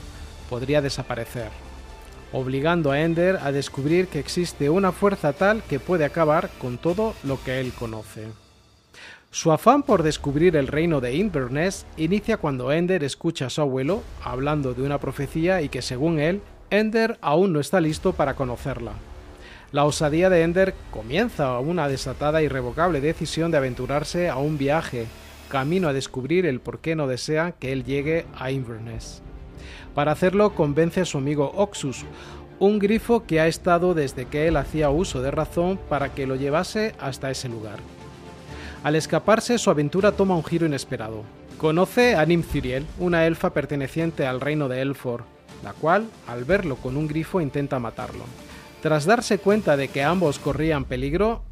podría 0.49 0.81
desaparecer, 0.81 1.49
obligando 2.31 2.91
a 2.91 3.01
Ender 3.01 3.37
a 3.41 3.51
descubrir 3.51 4.07
que 4.07 4.19
existe 4.19 4.69
una 4.69 4.91
fuerza 4.91 5.33
tal 5.33 5.63
que 5.63 5.79
puede 5.79 6.05
acabar 6.05 6.49
con 6.59 6.77
todo 6.77 7.15
lo 7.23 7.41
que 7.43 7.59
él 7.59 7.73
conoce. 7.73 8.27
Su 9.33 9.53
afán 9.53 9.83
por 9.83 10.03
descubrir 10.03 10.57
el 10.57 10.67
reino 10.67 10.99
de 10.99 11.15
Inverness 11.15 11.85
inicia 11.95 12.35
cuando 12.35 12.73
Ender 12.73 13.01
escucha 13.05 13.45
a 13.45 13.49
su 13.49 13.61
abuelo 13.61 14.03
hablando 14.21 14.73
de 14.73 14.83
una 14.83 14.99
profecía 14.99 15.61
y 15.61 15.69
que 15.69 15.81
según 15.81 16.19
él 16.19 16.41
Ender 16.71 17.17
aún 17.19 17.51
no 17.51 17.59
está 17.59 17.81
listo 17.81 18.13
para 18.13 18.35
conocerla. 18.35 18.93
La 19.73 19.83
osadía 19.83 20.29
de 20.29 20.43
Ender 20.43 20.73
comienza 20.89 21.59
una 21.59 21.89
desatada 21.89 22.41
y 22.41 22.45
irrevocable 22.45 23.01
decisión 23.01 23.51
de 23.51 23.57
aventurarse 23.57 24.29
a 24.29 24.37
un 24.37 24.57
viaje, 24.57 25.05
camino 25.49 25.89
a 25.89 25.93
descubrir 25.93 26.45
el 26.45 26.61
por 26.61 26.79
qué 26.79 26.95
no 26.95 27.07
desea 27.07 27.51
que 27.51 27.73
él 27.73 27.83
llegue 27.83 28.25
a 28.37 28.51
Inverness. 28.51 29.21
Para 29.93 30.13
hacerlo 30.13 30.55
convence 30.55 31.01
a 31.01 31.05
su 31.05 31.17
amigo 31.17 31.51
Oxus, 31.55 32.05
un 32.59 32.79
grifo 32.79 33.25
que 33.25 33.41
ha 33.41 33.47
estado 33.47 33.93
desde 33.93 34.27
que 34.27 34.47
él 34.47 34.55
hacía 34.55 34.89
uso 34.91 35.21
de 35.21 35.31
razón 35.31 35.77
para 35.89 36.13
que 36.13 36.25
lo 36.25 36.37
llevase 36.37 36.95
hasta 37.01 37.31
ese 37.31 37.49
lugar. 37.49 37.79
Al 38.85 38.95
escaparse, 38.95 39.57
su 39.57 39.69
aventura 39.69 40.13
toma 40.13 40.37
un 40.37 40.45
giro 40.45 40.65
inesperado. 40.65 41.23
Conoce 41.57 42.15
a 42.15 42.25
Nim 42.25 42.43
una 42.97 43.27
elfa 43.27 43.49
perteneciente 43.49 44.25
al 44.25 44.39
reino 44.39 44.69
de 44.69 44.81
Elfor, 44.81 45.25
la 45.63 45.73
cual, 45.73 46.09
al 46.27 46.43
verlo 46.43 46.75
con 46.75 46.97
un 46.97 47.07
grifo, 47.07 47.41
intenta 47.41 47.79
matarlo. 47.79 48.23
Tras 48.81 49.05
darse 49.05 49.37
cuenta 49.37 49.77
de 49.77 49.87
que 49.87 50.03
ambos 50.03 50.39
corrían 50.39 50.85
peligro, 50.85 51.43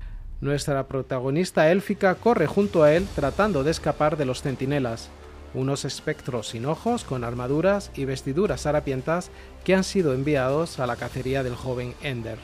nuestra 0.41 0.87
protagonista 0.87 1.69
élfica 1.71 2.15
corre 2.15 2.47
junto 2.47 2.83
a 2.83 2.93
él 2.93 3.07
tratando 3.15 3.63
de 3.63 3.71
escapar 3.71 4.17
de 4.17 4.25
los 4.25 4.41
centinelas, 4.41 5.09
unos 5.53 5.85
espectros 5.85 6.49
sin 6.49 6.65
ojos 6.65 7.03
con 7.03 7.23
armaduras 7.23 7.91
y 7.95 8.05
vestiduras 8.05 8.65
harapientas 8.65 9.31
que 9.63 9.75
han 9.75 9.83
sido 9.83 10.13
enviados 10.13 10.79
a 10.79 10.87
la 10.87 10.95
cacería 10.95 11.43
del 11.43 11.55
joven 11.55 11.93
Ender. 12.01 12.37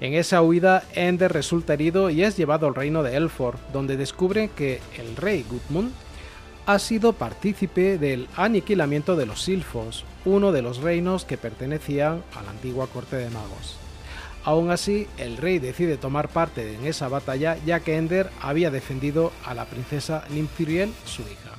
En 0.00 0.14
esa 0.14 0.42
huida, 0.42 0.82
Ender 0.94 1.32
resulta 1.32 1.74
herido 1.74 2.10
y 2.10 2.24
es 2.24 2.36
llevado 2.36 2.66
al 2.66 2.74
reino 2.74 3.04
de 3.04 3.16
Elford, 3.16 3.58
donde 3.72 3.96
descubre 3.96 4.50
que 4.56 4.80
el 4.98 5.14
rey 5.14 5.44
Gudmund 5.48 5.92
ha 6.66 6.78
sido 6.78 7.12
partícipe 7.12 7.98
del 7.98 8.28
aniquilamiento 8.36 9.16
de 9.16 9.26
los 9.26 9.42
Silfos, 9.42 10.04
uno 10.24 10.52
de 10.52 10.62
los 10.62 10.78
reinos 10.78 11.24
que 11.24 11.36
pertenecían 11.36 12.22
a 12.36 12.42
la 12.42 12.50
antigua 12.50 12.86
corte 12.86 13.16
de 13.16 13.30
magos. 13.30 13.76
Aún 14.44 14.70
así, 14.70 15.06
el 15.18 15.36
rey 15.36 15.58
decide 15.58 15.96
tomar 15.96 16.28
parte 16.28 16.74
en 16.74 16.86
esa 16.86 17.08
batalla 17.08 17.56
ya 17.64 17.80
que 17.80 17.96
Ender 17.96 18.30
había 18.40 18.70
defendido 18.70 19.32
a 19.44 19.54
la 19.54 19.66
princesa 19.66 20.24
Nymphiriel, 20.30 20.92
su 21.04 21.22
hija. 21.22 21.52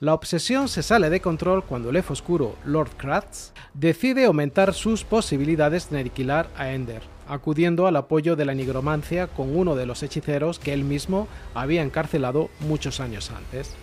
La 0.00 0.14
obsesión 0.14 0.68
se 0.68 0.82
sale 0.82 1.10
de 1.10 1.20
control 1.20 1.64
cuando 1.64 1.90
el 1.90 1.96
elfo 1.96 2.12
oscuro 2.12 2.56
Lord 2.64 2.96
Kratz 2.96 3.52
decide 3.72 4.24
aumentar 4.24 4.74
sus 4.74 5.04
posibilidades 5.04 5.90
de 5.90 6.00
aniquilar 6.00 6.48
a 6.56 6.72
Ender, 6.72 7.02
acudiendo 7.28 7.86
al 7.86 7.96
apoyo 7.96 8.36
de 8.36 8.44
la 8.44 8.54
nigromancia 8.54 9.26
con 9.26 9.56
uno 9.56 9.74
de 9.76 9.86
los 9.86 10.02
hechiceros 10.02 10.58
que 10.58 10.72
él 10.72 10.84
mismo 10.84 11.28
había 11.54 11.82
encarcelado 11.82 12.50
muchos 12.60 13.00
años 13.00 13.30
antes. 13.30 13.74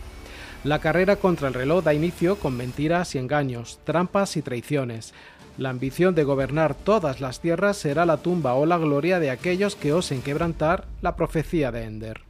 La 0.64 0.80
carrera 0.80 1.16
contra 1.16 1.48
el 1.48 1.54
reloj 1.54 1.84
da 1.84 1.94
inicio 1.94 2.38
con 2.38 2.58
mentiras 2.58 3.16
y 3.16 3.18
engaños, 3.18 3.80
trampas 3.86 4.36
y 4.36 4.42
traiciones. 4.42 5.14
La 5.58 5.70
ambición 5.70 6.16
de 6.16 6.26
gobernar 6.26 6.76
todas 6.76 7.22
las 7.22 7.40
tierras 7.40 7.78
será 7.78 8.06
la 8.06 8.18
tumba 8.18 8.54
o 8.56 8.66
la 8.66 8.78
gloria 8.78 9.20
de 9.20 9.30
aquellos 9.30 9.76
que 9.76 9.94
osen 9.94 10.22
quebrantar 10.22 10.86
la 11.02 11.16
profecía 11.16 11.72
de 11.72 11.84
Ender. 11.84 12.22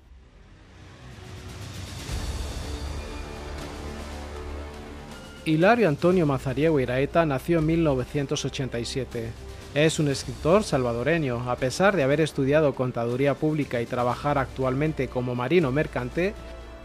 Hilario 5.45 5.87
Antonio 5.87 6.27
Mazariego 6.27 6.79
Iraeta 6.79 7.25
nació 7.25 7.59
en 7.59 7.65
1987. 7.65 9.48
Es 9.75 9.99
un 9.99 10.07
escritor 10.07 10.63
salvadoreño. 10.63 11.49
A 11.49 11.55
pesar 11.55 11.95
de 11.95 12.01
haber 12.01 12.21
estudiado 12.21 12.73
contaduría 12.73 13.35
pública 13.35 13.79
y 13.81 13.85
trabajar 13.85 14.39
actualmente 14.39 15.09
como 15.09 15.35
marino 15.35 15.71
mercante, 15.71 16.33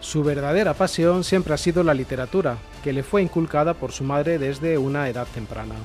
su 0.00 0.22
verdadera 0.22 0.74
pasión 0.74 1.24
siempre 1.24 1.54
ha 1.54 1.56
sido 1.56 1.82
la 1.82 1.94
literatura, 1.94 2.58
que 2.82 2.92
le 2.92 3.02
fue 3.02 3.22
inculcada 3.22 3.72
por 3.72 3.90
su 3.90 4.04
madre 4.04 4.38
desde 4.38 4.76
una 4.76 5.08
edad 5.08 5.26
temprana. 5.32 5.76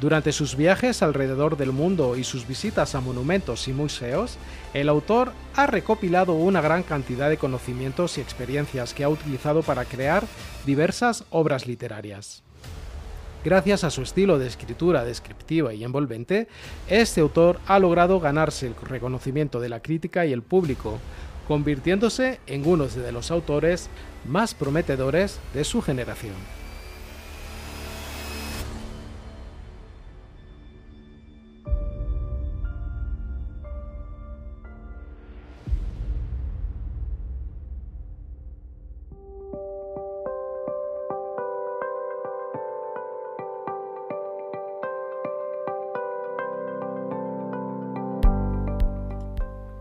Durante 0.00 0.30
sus 0.30 0.56
viajes 0.56 1.02
alrededor 1.02 1.56
del 1.56 1.72
mundo 1.72 2.16
y 2.16 2.22
sus 2.22 2.46
visitas 2.46 2.94
a 2.94 3.00
monumentos 3.00 3.66
y 3.66 3.72
museos, 3.72 4.38
el 4.74 4.88
autor 4.88 5.32
ha 5.56 5.66
recopilado 5.66 6.34
una 6.34 6.60
gran 6.60 6.84
cantidad 6.84 7.30
de 7.30 7.36
conocimientos 7.36 8.16
y 8.16 8.20
experiencias 8.20 8.94
que 8.94 9.02
ha 9.02 9.08
utilizado 9.08 9.62
para 9.62 9.84
crear 9.84 10.24
diversas 10.64 11.24
obras 11.30 11.66
literarias. 11.66 12.44
Gracias 13.44 13.82
a 13.82 13.90
su 13.90 14.02
estilo 14.02 14.38
de 14.38 14.46
escritura 14.46 15.04
descriptiva 15.04 15.74
y 15.74 15.82
envolvente, 15.82 16.46
este 16.88 17.20
autor 17.20 17.58
ha 17.66 17.80
logrado 17.80 18.20
ganarse 18.20 18.68
el 18.68 18.76
reconocimiento 18.76 19.58
de 19.58 19.68
la 19.68 19.80
crítica 19.80 20.24
y 20.24 20.32
el 20.32 20.42
público, 20.42 20.98
convirtiéndose 21.48 22.38
en 22.46 22.64
uno 22.64 22.86
de 22.86 23.10
los 23.10 23.32
autores 23.32 23.88
más 24.24 24.54
prometedores 24.54 25.40
de 25.54 25.64
su 25.64 25.82
generación. 25.82 26.61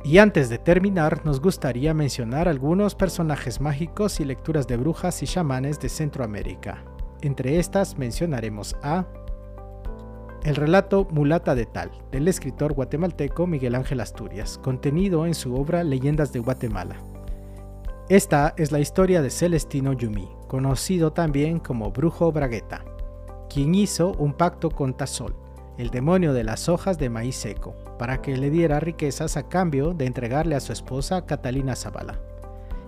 Y 0.03 0.17
antes 0.17 0.49
de 0.49 0.57
terminar, 0.57 1.25
nos 1.25 1.39
gustaría 1.39 1.93
mencionar 1.93 2.47
algunos 2.47 2.95
personajes 2.95 3.61
mágicos 3.61 4.19
y 4.19 4.25
lecturas 4.25 4.67
de 4.67 4.77
brujas 4.77 5.21
y 5.21 5.27
chamanes 5.27 5.79
de 5.79 5.89
Centroamérica. 5.89 6.83
Entre 7.21 7.59
estas 7.59 7.97
mencionaremos 7.99 8.75
a 8.81 9.05
el 10.43 10.55
relato 10.55 11.07
Mulata 11.11 11.53
de 11.53 11.67
Tal, 11.67 11.91
del 12.11 12.27
escritor 12.27 12.73
guatemalteco 12.73 13.45
Miguel 13.45 13.75
Ángel 13.75 13.99
Asturias, 13.99 14.57
contenido 14.57 15.27
en 15.27 15.35
su 15.35 15.55
obra 15.55 15.83
Leyendas 15.83 16.33
de 16.33 16.39
Guatemala. 16.39 16.95
Esta 18.09 18.55
es 18.57 18.71
la 18.71 18.79
historia 18.79 19.21
de 19.21 19.29
Celestino 19.29 19.93
Yumi, 19.93 20.27
conocido 20.47 21.13
también 21.13 21.59
como 21.59 21.91
Brujo 21.91 22.31
Bragueta, 22.31 22.83
quien 23.49 23.75
hizo 23.75 24.13
un 24.13 24.33
pacto 24.33 24.71
con 24.71 24.95
Tazol, 24.97 25.35
el 25.82 25.89
demonio 25.89 26.32
de 26.34 26.43
las 26.43 26.69
hojas 26.69 26.99
de 26.99 27.09
maíz 27.09 27.36
seco, 27.36 27.73
para 27.97 28.21
que 28.21 28.38
le 28.38 28.51
diera 28.51 28.79
riquezas 28.79 29.36
a 29.36 29.49
cambio 29.49 29.95
de 29.95 30.05
entregarle 30.05 30.55
a 30.55 30.59
su 30.59 30.71
esposa 30.71 31.25
Catalina 31.25 31.75
Zavala. 31.75 32.19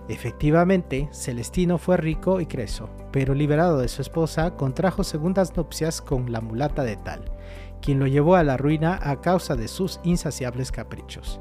Efectivamente, 0.08 1.08
Celestino 1.12 1.78
fue 1.78 1.96
rico 1.96 2.40
y 2.40 2.46
creso, 2.46 2.88
pero 3.10 3.34
liberado 3.34 3.78
de 3.78 3.88
su 3.88 4.00
esposa, 4.00 4.52
contrajo 4.52 5.02
segundas 5.02 5.56
nupcias 5.56 6.00
con 6.00 6.30
la 6.30 6.40
mulata 6.40 6.84
de 6.84 6.96
Tal, 6.96 7.24
quien 7.82 7.98
lo 7.98 8.06
llevó 8.06 8.36
a 8.36 8.44
la 8.44 8.56
ruina 8.56 9.00
a 9.02 9.20
causa 9.20 9.56
de 9.56 9.66
sus 9.66 9.98
insaciables 10.04 10.70
caprichos. 10.70 11.40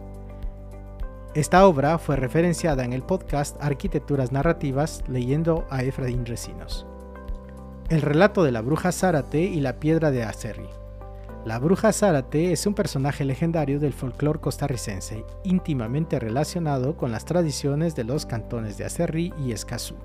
Esta 1.35 1.67
obra 1.67 1.99
fue 1.99 2.15
referenciada 2.15 2.83
en 2.83 2.93
el 2.93 3.03
podcast 3.03 3.61
Arquitecturas 3.61 4.31
Narrativas 4.31 5.03
leyendo 5.07 5.67
a 5.69 5.83
Efraín 5.83 6.25
Recinos. 6.25 6.87
El 7.89 8.01
relato 8.01 8.43
de 8.43 8.51
la 8.51 8.61
bruja 8.61 8.91
Zárate 8.91 9.41
y 9.41 9.59
la 9.59 9.79
piedra 9.79 10.09
de 10.09 10.23
Acerri, 10.23 10.69
la 11.45 11.59
bruja 11.59 11.91
Zárate 11.91 12.53
es 12.53 12.65
un 12.65 12.73
personaje 12.73 13.25
legendario 13.25 13.77
del 13.77 13.91
folclore 13.91 14.39
costarricense, 14.39 15.25
íntimamente 15.43 16.17
relacionado 16.17 16.95
con 16.95 17.11
las 17.11 17.25
tradiciones 17.25 17.95
de 17.95 18.05
los 18.05 18.25
cantones 18.25 18.77
de 18.77 18.85
Acerrí 18.85 19.33
y 19.37 19.51
Escazú. 19.51 19.95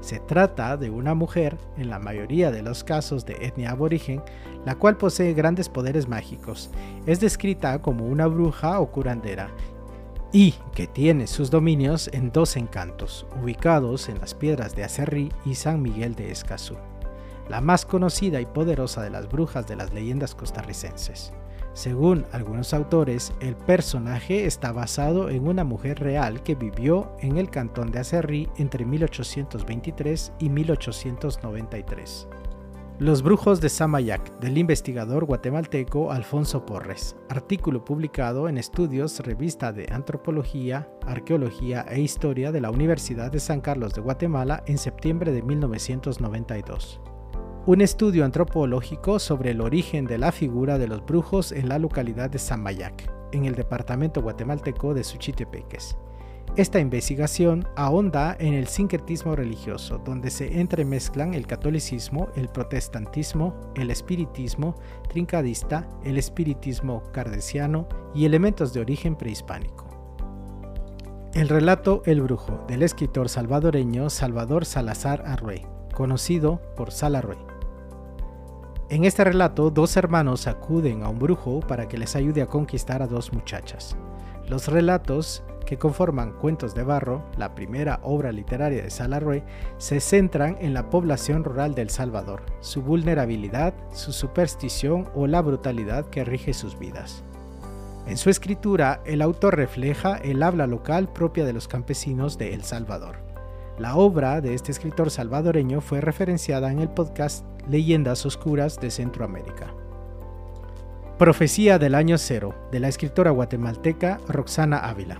Se 0.00 0.18
trata 0.20 0.78
de 0.78 0.88
una 0.88 1.14
mujer, 1.14 1.58
en 1.76 1.90
la 1.90 1.98
mayoría 1.98 2.50
de 2.50 2.62
los 2.62 2.84
casos 2.84 3.26
de 3.26 3.34
etnia 3.46 3.72
aborigen, 3.72 4.22
la 4.64 4.76
cual 4.76 4.96
posee 4.96 5.34
grandes 5.34 5.68
poderes 5.68 6.08
mágicos. 6.08 6.70
Es 7.04 7.20
descrita 7.20 7.82
como 7.82 8.06
una 8.06 8.26
bruja 8.26 8.80
o 8.80 8.90
curandera 8.90 9.50
y 10.32 10.54
que 10.74 10.86
tiene 10.86 11.26
sus 11.26 11.50
dominios 11.50 12.08
en 12.14 12.32
dos 12.32 12.56
encantos, 12.56 13.26
ubicados 13.42 14.08
en 14.08 14.20
las 14.20 14.34
piedras 14.34 14.74
de 14.74 14.84
Acerrí 14.84 15.32
y 15.44 15.54
San 15.54 15.82
Miguel 15.82 16.14
de 16.14 16.30
Escazú 16.30 16.76
la 17.48 17.60
más 17.60 17.86
conocida 17.86 18.40
y 18.40 18.46
poderosa 18.46 19.02
de 19.02 19.10
las 19.10 19.28
brujas 19.28 19.66
de 19.66 19.76
las 19.76 19.92
leyendas 19.92 20.34
costarricenses. 20.34 21.32
Según 21.78 22.26
algunos 22.32 22.74
autores, 22.74 23.32
el 23.40 23.54
personaje 23.54 24.46
está 24.46 24.72
basado 24.72 25.30
en 25.30 25.46
una 25.46 25.62
mujer 25.62 26.00
real 26.00 26.42
que 26.42 26.56
vivió 26.56 27.12
en 27.20 27.38
el 27.38 27.50
cantón 27.50 27.92
de 27.92 28.00
Acerrí 28.00 28.48
entre 28.56 28.84
1823 28.84 30.32
y 30.40 30.48
1893. 30.48 32.26
Los 32.98 33.22
brujos 33.22 33.60
de 33.60 33.68
Samayac, 33.68 34.40
del 34.40 34.58
investigador 34.58 35.24
guatemalteco 35.24 36.10
Alfonso 36.10 36.66
Porres, 36.66 37.14
artículo 37.28 37.84
publicado 37.84 38.48
en 38.48 38.58
Estudios, 38.58 39.20
revista 39.20 39.72
de 39.72 39.86
Antropología, 39.92 40.90
Arqueología 41.06 41.86
e 41.88 42.00
Historia 42.00 42.50
de 42.50 42.60
la 42.60 42.72
Universidad 42.72 43.30
de 43.30 43.38
San 43.38 43.60
Carlos 43.60 43.94
de 43.94 44.00
Guatemala 44.00 44.64
en 44.66 44.78
septiembre 44.78 45.30
de 45.30 45.42
1992 45.42 47.00
un 47.68 47.82
estudio 47.82 48.24
antropológico 48.24 49.18
sobre 49.18 49.50
el 49.50 49.60
origen 49.60 50.06
de 50.06 50.16
la 50.16 50.32
figura 50.32 50.78
de 50.78 50.88
los 50.88 51.04
brujos 51.04 51.52
en 51.52 51.68
la 51.68 51.78
localidad 51.78 52.30
de 52.30 52.38
Samayac, 52.38 53.12
en 53.32 53.44
el 53.44 53.54
departamento 53.54 54.22
guatemalteco 54.22 54.94
de 54.94 55.04
Suchitepeques. 55.04 55.94
Esta 56.56 56.80
investigación 56.80 57.68
ahonda 57.76 58.34
en 58.40 58.54
el 58.54 58.68
sincretismo 58.68 59.36
religioso, 59.36 59.98
donde 59.98 60.30
se 60.30 60.58
entremezclan 60.58 61.34
el 61.34 61.46
catolicismo, 61.46 62.30
el 62.36 62.48
protestantismo, 62.48 63.54
el 63.76 63.90
espiritismo 63.90 64.74
trincadista, 65.10 65.86
el 66.04 66.16
espiritismo 66.16 67.02
cardesiano 67.12 67.86
y 68.14 68.24
elementos 68.24 68.72
de 68.72 68.80
origen 68.80 69.14
prehispánico. 69.14 69.86
El 71.34 71.50
relato 71.50 72.00
El 72.06 72.22
Brujo 72.22 72.64
del 72.66 72.82
escritor 72.82 73.28
salvadoreño 73.28 74.08
Salvador 74.08 74.64
Salazar 74.64 75.22
Arrué, 75.26 75.66
conocido 75.92 76.62
por 76.74 76.92
Salarrué. 76.92 77.57
En 78.90 79.04
este 79.04 79.22
relato, 79.22 79.70
dos 79.70 79.98
hermanos 79.98 80.46
acuden 80.46 81.02
a 81.02 81.10
un 81.10 81.18
brujo 81.18 81.60
para 81.60 81.88
que 81.88 81.98
les 81.98 82.16
ayude 82.16 82.40
a 82.40 82.46
conquistar 82.46 83.02
a 83.02 83.06
dos 83.06 83.34
muchachas. 83.34 83.94
Los 84.48 84.68
relatos 84.68 85.42
que 85.66 85.76
conforman 85.76 86.32
Cuentos 86.32 86.74
de 86.74 86.84
Barro, 86.84 87.22
la 87.36 87.54
primera 87.54 88.00
obra 88.02 88.32
literaria 88.32 88.82
de 88.82 88.88
Salarrué, 88.88 89.44
se 89.76 90.00
centran 90.00 90.56
en 90.60 90.72
la 90.72 90.88
población 90.88 91.44
rural 91.44 91.74
del 91.74 91.90
Salvador, 91.90 92.46
su 92.60 92.80
vulnerabilidad, 92.80 93.74
su 93.92 94.14
superstición 94.14 95.10
o 95.14 95.26
la 95.26 95.42
brutalidad 95.42 96.06
que 96.06 96.24
rige 96.24 96.54
sus 96.54 96.78
vidas. 96.78 97.22
En 98.06 98.16
su 98.16 98.30
escritura, 98.30 99.02
el 99.04 99.20
autor 99.20 99.56
refleja 99.56 100.16
el 100.16 100.42
habla 100.42 100.66
local 100.66 101.12
propia 101.12 101.44
de 101.44 101.52
los 101.52 101.68
campesinos 101.68 102.38
de 102.38 102.54
El 102.54 102.64
Salvador. 102.64 103.16
La 103.78 103.96
obra 103.96 104.40
de 104.40 104.54
este 104.54 104.72
escritor 104.72 105.10
salvadoreño 105.10 105.82
fue 105.82 106.00
referenciada 106.00 106.72
en 106.72 106.78
el 106.78 106.88
podcast 106.88 107.44
Leyendas 107.68 108.24
Oscuras 108.24 108.80
de 108.80 108.90
Centroamérica. 108.90 109.74
Profecía 111.18 111.78
del 111.78 111.94
Año 111.94 112.16
Cero, 112.16 112.54
de 112.72 112.80
la 112.80 112.88
escritora 112.88 113.30
guatemalteca 113.30 114.20
Roxana 114.26 114.78
Ávila. 114.78 115.18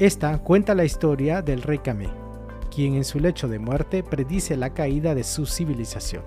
Esta 0.00 0.36
cuenta 0.38 0.74
la 0.74 0.84
historia 0.84 1.42
del 1.42 1.62
rey 1.62 1.78
Camé, 1.78 2.08
quien 2.74 2.96
en 2.96 3.04
su 3.04 3.20
lecho 3.20 3.46
de 3.46 3.60
muerte 3.60 4.02
predice 4.02 4.56
la 4.56 4.74
caída 4.74 5.14
de 5.14 5.22
su 5.22 5.46
civilización. 5.46 6.24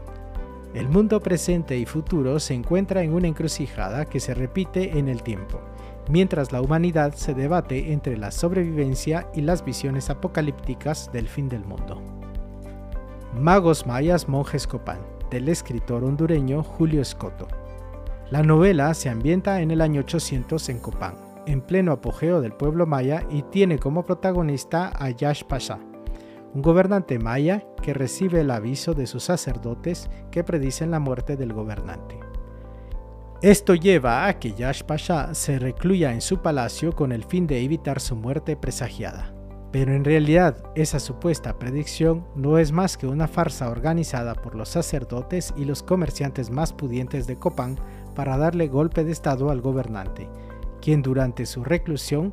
El 0.73 0.87
mundo 0.87 1.19
presente 1.19 1.77
y 1.77 1.85
futuro 1.85 2.39
se 2.39 2.53
encuentra 2.53 3.03
en 3.03 3.11
una 3.11 3.27
encrucijada 3.27 4.05
que 4.05 4.21
se 4.21 4.33
repite 4.33 4.97
en 4.97 5.09
el 5.09 5.23
tiempo, 5.23 5.59
mientras 6.09 6.53
la 6.53 6.61
humanidad 6.61 7.13
se 7.15 7.33
debate 7.33 7.91
entre 7.91 8.15
la 8.15 8.31
sobrevivencia 8.31 9.27
y 9.33 9.41
las 9.41 9.65
visiones 9.65 10.09
apocalípticas 10.09 11.11
del 11.11 11.27
fin 11.27 11.49
del 11.49 11.65
mundo. 11.65 12.01
Magos 13.33 13.85
Mayas 13.85 14.29
Monjes 14.29 14.65
Copán, 14.65 15.16
del 15.29 15.49
escritor 15.49 16.03
hondureño 16.03 16.63
Julio 16.63 17.01
Escoto. 17.01 17.47
La 18.29 18.43
novela 18.43 18.93
se 18.93 19.09
ambienta 19.09 19.61
en 19.61 19.71
el 19.71 19.81
año 19.81 20.01
800 20.01 20.69
en 20.69 20.79
Copán, 20.79 21.15
en 21.45 21.61
pleno 21.61 21.91
apogeo 21.91 22.41
del 22.41 22.53
pueblo 22.53 22.85
maya 22.85 23.23
y 23.29 23.43
tiene 23.43 23.79
como 23.79 24.05
protagonista 24.05 24.91
a 24.97 25.09
Yash 25.09 25.43
Pasha, 25.43 25.79
un 26.53 26.61
gobernante 26.61 27.19
maya 27.19 27.63
que 27.81 27.93
recibe 27.93 28.41
el 28.41 28.51
aviso 28.51 28.93
de 28.93 29.07
sus 29.07 29.23
sacerdotes 29.23 30.09
que 30.31 30.43
predicen 30.43 30.91
la 30.91 30.99
muerte 30.99 31.37
del 31.37 31.53
gobernante. 31.53 32.19
Esto 33.41 33.75
lleva 33.75 34.27
a 34.27 34.39
que 34.39 34.53
Yash 34.53 34.81
Pasha 34.83 35.33
se 35.35 35.59
recluya 35.59 36.11
en 36.11 36.21
su 36.21 36.41
palacio 36.41 36.93
con 36.93 37.11
el 37.11 37.23
fin 37.23 37.45
de 37.45 37.63
evitar 37.63 37.99
su 37.99 38.15
muerte 38.15 38.57
presagiada. 38.57 39.36
Pero 39.71 39.93
en 39.93 40.05
realidad 40.05 40.63
esa 40.75 40.99
supuesta 40.99 41.59
predicción 41.59 42.25
no 42.35 42.57
es 42.57 42.71
más 42.71 42.97
que 42.97 43.07
una 43.07 43.27
farsa 43.27 43.69
organizada 43.69 44.33
por 44.33 44.55
los 44.55 44.69
sacerdotes 44.69 45.53
y 45.57 45.65
los 45.65 45.83
comerciantes 45.83 46.49
más 46.49 46.71
pudientes 46.71 47.27
de 47.27 47.37
Copán 47.37 47.77
para 48.15 48.37
darle 48.37 48.67
golpe 48.67 49.03
de 49.03 49.11
estado 49.11 49.49
al 49.49 49.61
gobernante, 49.61 50.29
quien 50.81 51.01
durante 51.01 51.45
su 51.45 51.63
reclusión 51.63 52.31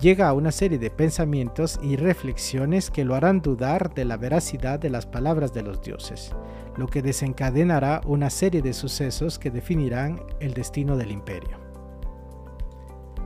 llega 0.00 0.28
a 0.28 0.32
una 0.32 0.52
serie 0.52 0.78
de 0.78 0.90
pensamientos 0.90 1.80
y 1.82 1.96
reflexiones 1.96 2.90
que 2.90 3.04
lo 3.04 3.16
harán 3.16 3.40
dudar 3.40 3.92
de 3.94 4.04
la 4.04 4.16
veracidad 4.16 4.78
de 4.78 4.90
las 4.90 5.06
palabras 5.06 5.52
de 5.52 5.62
los 5.62 5.82
dioses, 5.82 6.32
lo 6.76 6.86
que 6.86 7.02
desencadenará 7.02 8.02
una 8.06 8.30
serie 8.30 8.62
de 8.62 8.72
sucesos 8.72 9.38
que 9.38 9.50
definirán 9.50 10.22
el 10.38 10.54
destino 10.54 10.96
del 10.96 11.10
imperio. 11.10 11.67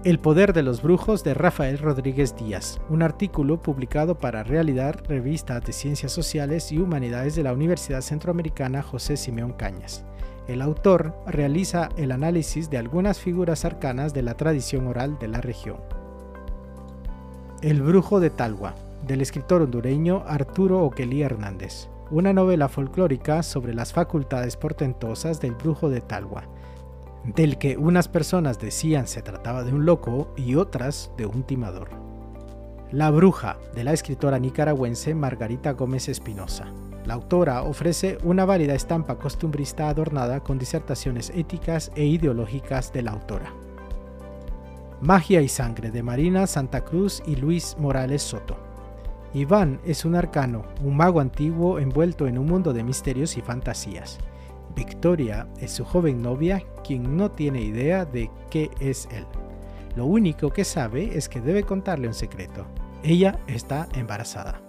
El 0.05 0.18
poder 0.18 0.53
de 0.53 0.64
los 0.64 0.82
brujos 0.82 1.22
de 1.22 1.32
Rafael 1.32 1.78
Rodríguez 1.78 2.34
Díaz, 2.34 2.80
un 2.88 3.03
artículo 3.03 3.62
publicado 3.62 4.18
para 4.18 4.42
Realidad, 4.42 4.96
revista 5.07 5.61
de 5.61 5.72
Ciencias 5.72 6.11
Sociales 6.11 6.72
y 6.72 6.78
Humanidades 6.78 7.36
de 7.36 7.44
la 7.44 7.53
Universidad 7.53 8.00
Centroamericana 8.00 8.82
José 8.82 9.16
Simeón 9.16 9.53
Cañas. 9.53 10.05
El 10.48 10.61
autor 10.61 11.14
realiza 11.28 11.88
el 11.96 12.11
análisis 12.11 12.68
de 12.68 12.78
algunas 12.78 13.20
figuras 13.20 13.64
arcanas 13.64 14.12
de 14.12 14.22
la 14.22 14.34
tradición 14.34 14.88
oral 14.88 15.20
de 15.20 15.28
la 15.28 15.40
región. 15.40 15.76
El 17.61 17.80
brujo 17.80 18.18
de 18.18 18.30
Talgua, 18.30 18.74
del 19.07 19.20
escritor 19.20 19.62
hondureño 19.62 20.24
Arturo 20.26 20.82
Oquelí 20.82 21.22
Hernández, 21.22 21.88
una 22.11 22.32
novela 22.32 22.68
folclórica 22.68 23.44
sobre 23.44 23.72
las 23.72 23.92
facultades 23.92 24.57
portentosas 24.57 25.40
del 25.40 25.53
brujo 25.55 25.90
de 25.90 26.00
Talgua, 26.00 26.42
del 27.25 27.59
que 27.59 27.77
unas 27.77 28.09
personas 28.09 28.59
decían 28.59 29.07
se 29.07 29.23
trataba 29.23 29.64
de 29.64 29.73
un 29.73 29.87
loco 29.87 30.33
y 30.37 30.57
otras 30.57 31.11
de 31.16 31.27
un 31.27 31.45
timador. 31.45 31.91
La 32.91 33.11
bruja, 33.11 33.59
de 33.75 33.85
la 33.85 33.93
escritora 33.93 34.39
nicaragüense 34.39 35.14
Margarita 35.14 35.73
Gómez 35.73 36.09
Espinosa. 36.09 36.66
La 37.07 37.14
autora 37.14 37.62
ofrece 37.62 38.18
una 38.23 38.45
válida 38.45 38.75
estampa 38.75 39.18
costumbrista 39.18 39.89
adornada 39.89 40.41
con 40.41 40.59
disertaciones 40.59 41.31
éticas 41.35 41.91
e 41.97 42.05
ideológicas 42.05 42.93
de 42.93 43.03
la 43.03 43.12
autora. 43.12 43.53
Magia 45.01 45.41
y 45.41 45.49
Sangre 45.49 45.91
de 45.91 46.03
Marina 46.03 46.47
Santa 46.47 46.85
Cruz 46.85 47.23
y 47.27 47.37
Luis 47.37 47.77
Morales 47.79 48.23
Soto. 48.23 48.57
Iván 49.35 49.81
es 49.85 50.05
un 50.05 50.14
arcano, 50.14 50.62
un 50.85 50.97
mago 50.97 51.20
antiguo 51.20 51.79
envuelto 51.79 52.27
en 52.27 52.39
un 52.39 52.47
mundo 52.47 52.73
de 52.73 52.85
misterios 52.85 53.37
y 53.37 53.41
fantasías. 53.41 54.18
Victoria 54.75 55.49
es 55.61 55.73
su 55.73 55.85
joven 55.85 56.23
novia, 56.23 56.62
quien 56.85 57.16
no 57.16 57.31
tiene 57.31 57.61
idea 57.61 58.05
de 58.05 58.31
qué 58.51 58.70
es 58.81 59.09
él. 59.12 59.27
Lo 59.97 60.07
único 60.07 60.51
que 60.51 60.64
sabe 60.64 61.16
es 61.16 61.29
que 61.29 61.41
debe 61.41 61.62
contarle 61.64 62.09
un 62.09 62.14
secreto. 62.14 62.66
Ella 63.03 63.39
está 63.47 63.89
embarazada. 63.95 64.62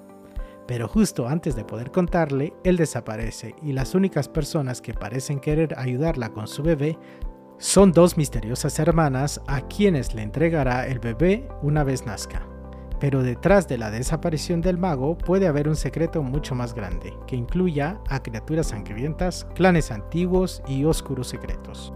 Pero 0.68 0.88
justo 0.88 1.28
antes 1.28 1.56
de 1.56 1.66
poder 1.66 1.92
contarle, 1.92 2.54
él 2.64 2.78
desaparece 2.78 3.56
y 3.62 3.74
las 3.74 3.96
únicas 3.96 4.30
personas 4.30 4.82
que 4.82 4.94
parecen 4.94 5.40
querer 5.40 5.78
ayudarla 5.78 6.30
con 6.30 6.48
su 6.48 6.64
bebé 6.64 6.98
son 7.58 7.92
dos 7.92 8.18
misteriosas 8.18 8.80
hermanas 8.80 9.42
a 9.48 9.62
quienes 9.68 10.14
le 10.16 10.22
entregará 10.24 10.88
el 10.88 11.00
bebé 11.00 11.48
una 11.62 11.84
vez 11.84 12.06
nazca. 12.06 12.53
Pero 13.04 13.22
detrás 13.22 13.68
de 13.68 13.78
la 13.78 13.92
desaparición 13.92 14.62
del 14.62 14.78
mago 14.78 15.18
puede 15.18 15.50
haber 15.50 15.68
un 15.68 15.76
secreto 15.76 16.24
mucho 16.24 16.56
más 16.56 16.74
grande, 16.74 17.14
que 17.28 17.36
incluya 17.36 18.00
a 18.08 18.24
criaturas 18.24 18.68
sangrientas, 18.68 19.46
clanes 19.56 19.92
antiguos 19.92 20.64
y 20.70 20.86
oscuros 20.86 21.28
secretos. 21.28 21.92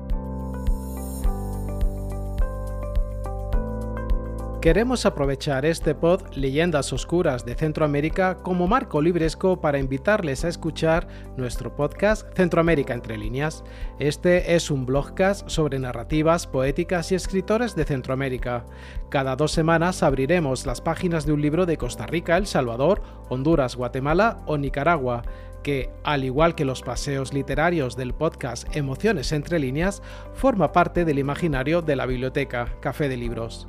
Queremos 4.62 5.05
aprovechar 5.05 5.66
este 5.66 5.93
pod 5.93 6.34
Leyendas 6.34 6.91
Oscuras 6.91 7.45
de 7.45 7.53
Centroamérica 7.53 8.39
como 8.41 8.68
marco 8.68 9.03
libresco 9.03 9.62
para 9.62 9.78
invitarles 9.78 10.43
a 10.43 10.47
escuchar 10.47 11.08
nuestro 11.38 11.76
podcast 11.76 12.28
Centroamérica 12.36 12.95
entre 12.95 13.20
líneas. 13.20 13.64
Este 13.99 14.55
es 14.55 14.72
un 14.72 14.88
blogcast 14.88 15.47
sobre 15.47 15.78
narrativas, 15.78 16.47
poéticas 16.47 17.12
y 17.12 17.16
escritores 17.16 17.76
de 17.76 17.86
Centroamérica. 17.86 18.66
Cada 19.10 19.36
dos 19.36 19.51
semanas 19.51 20.01
abriremos 20.01 20.66
las 20.66 20.82
páginas 20.82 21.28
de 21.28 21.34
un 21.34 21.41
libro 21.43 21.68
de 21.68 21.78
Costa 21.78 22.08
Rica, 22.08 22.36
El 22.36 22.47
Salvador, 22.47 23.03
Honduras, 23.30 23.76
Guatemala 23.76 24.39
o 24.47 24.58
Nicaragua 24.58 25.22
que, 25.62 25.91
al 26.03 26.24
igual 26.24 26.55
que 26.55 26.66
los 26.66 26.82
paseos 26.82 27.34
literarios 27.34 27.95
del 27.95 28.14
podcast 28.14 28.76
Emociones 28.76 29.32
entre 29.34 29.60
líneas, 29.60 30.01
forma 30.34 30.72
parte 30.72 31.03
del 31.03 31.20
imaginario 31.20 31.82
de 31.82 31.95
la 31.95 32.05
biblioteca 32.05 32.76
Café 32.80 33.10
de 33.10 33.18
Libros. 33.18 33.68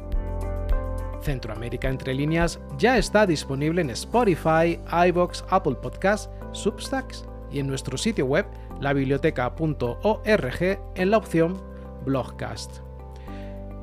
Centroamérica 1.22 1.88
Entre 1.88 2.14
Líneas 2.14 2.60
ya 2.78 2.98
está 2.98 3.26
disponible 3.26 3.80
en 3.80 3.90
Spotify, 3.90 4.78
iBox, 5.08 5.44
Apple 5.50 5.76
Podcasts, 5.76 6.30
Substacks 6.52 7.24
y 7.50 7.60
en 7.60 7.66
nuestro 7.66 7.98
sitio 7.98 8.26
web 8.26 8.46
labiblioteca.org 8.80 10.78
en 10.94 11.10
la 11.10 11.16
opción 11.16 11.60
Blogcast. 12.04 12.80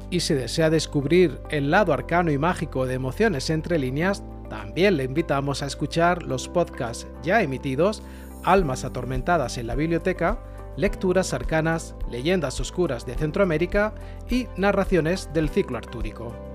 Y 0.09 0.19
si 0.19 0.33
desea 0.33 0.69
descubrir 0.69 1.39
el 1.49 1.71
lado 1.71 1.93
arcano 1.93 2.31
y 2.31 2.37
mágico 2.37 2.85
de 2.85 2.93
Emociones 2.93 3.49
Entre 3.49 3.79
Líneas, 3.79 4.23
también 4.49 4.97
le 4.97 5.03
invitamos 5.03 5.63
a 5.63 5.65
escuchar 5.65 6.23
los 6.23 6.47
podcasts 6.47 7.07
ya 7.23 7.41
emitidos 7.41 8.03
Almas 8.43 8.85
atormentadas 8.85 9.57
en 9.57 9.67
la 9.67 9.75
biblioteca, 9.75 10.39
Lecturas 10.77 11.33
arcanas, 11.33 11.95
Leyendas 12.11 12.59
oscuras 12.59 13.05
de 13.05 13.15
Centroamérica 13.15 13.95
y 14.29 14.47
Narraciones 14.55 15.29
del 15.33 15.49
ciclo 15.49 15.77
artúrico. 15.77 16.54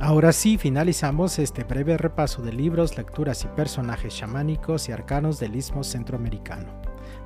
Ahora 0.00 0.32
sí, 0.32 0.58
finalizamos 0.58 1.40
este 1.40 1.64
breve 1.64 1.98
repaso 1.98 2.40
de 2.40 2.52
libros, 2.52 2.96
lecturas 2.96 3.44
y 3.44 3.48
personajes 3.48 4.16
chamánicos 4.16 4.88
y 4.88 4.92
arcanos 4.92 5.40
del 5.40 5.56
istmo 5.56 5.82
centroamericano. 5.82 6.68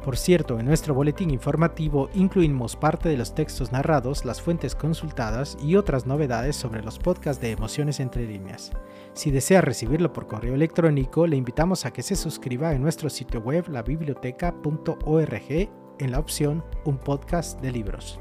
Por 0.02 0.16
cierto, 0.16 0.58
en 0.58 0.64
nuestro 0.66 0.94
boletín 0.94 1.30
informativo 1.30 2.08
incluimos 2.14 2.74
parte 2.74 3.10
de 3.10 3.18
los 3.18 3.34
textos 3.34 3.72
narrados, 3.72 4.24
las 4.24 4.40
fuentes 4.40 4.74
consultadas 4.74 5.58
y 5.62 5.76
otras 5.76 6.06
novedades 6.06 6.56
sobre 6.56 6.82
los 6.82 6.98
podcasts 6.98 7.42
de 7.42 7.50
Emociones 7.50 8.00
entre 8.00 8.26
líneas. 8.26 8.72
Si 9.12 9.30
desea 9.30 9.60
recibirlo 9.60 10.14
por 10.14 10.26
correo 10.26 10.54
electrónico, 10.54 11.26
le 11.26 11.36
invitamos 11.36 11.84
a 11.84 11.92
que 11.92 12.02
se 12.02 12.16
suscriba 12.16 12.72
en 12.72 12.80
nuestro 12.80 13.10
sitio 13.10 13.40
web 13.40 13.68
labiblioteca.org 13.68 15.70
en 15.98 16.10
la 16.10 16.18
opción 16.18 16.64
Un 16.84 16.96
podcast 16.96 17.60
de 17.60 17.70
libros. 17.70 18.18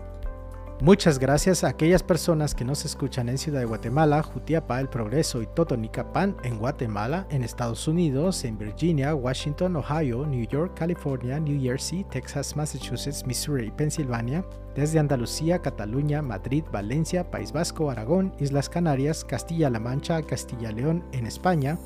Muchas 0.81 1.19
gracias 1.19 1.63
a 1.63 1.67
aquellas 1.67 2.01
personas 2.01 2.55
que 2.55 2.65
nos 2.65 2.85
escuchan 2.85 3.29
en 3.29 3.37
Ciudad 3.37 3.59
de 3.59 3.67
Guatemala, 3.67 4.23
Jutiapa, 4.23 4.79
El 4.79 4.89
Progreso 4.89 5.43
y 5.43 5.45
Totonicapán 5.45 6.35
en 6.43 6.57
Guatemala, 6.57 7.27
en 7.29 7.43
Estados 7.43 7.87
Unidos, 7.87 8.43
en 8.45 8.57
Virginia, 8.57 9.13
Washington, 9.13 9.75
Ohio, 9.75 10.25
New 10.25 10.43
York, 10.47 10.73
California, 10.73 11.39
New 11.39 11.61
Jersey, 11.61 12.03
Texas, 12.05 12.55
Massachusetts, 12.55 13.27
Missouri 13.27 13.67
y 13.67 13.71
Pensilvania, 13.71 14.43
desde 14.73 14.97
Andalucía, 14.97 15.59
Cataluña, 15.59 16.23
Madrid, 16.23 16.63
Valencia, 16.71 17.29
País 17.29 17.51
Vasco, 17.51 17.91
Aragón, 17.91 18.33
Islas 18.39 18.67
Canarias, 18.67 19.23
Castilla-La 19.23 19.79
Mancha, 19.79 20.23
Castilla-León 20.23 21.03
en 21.11 21.27
España, 21.27 21.77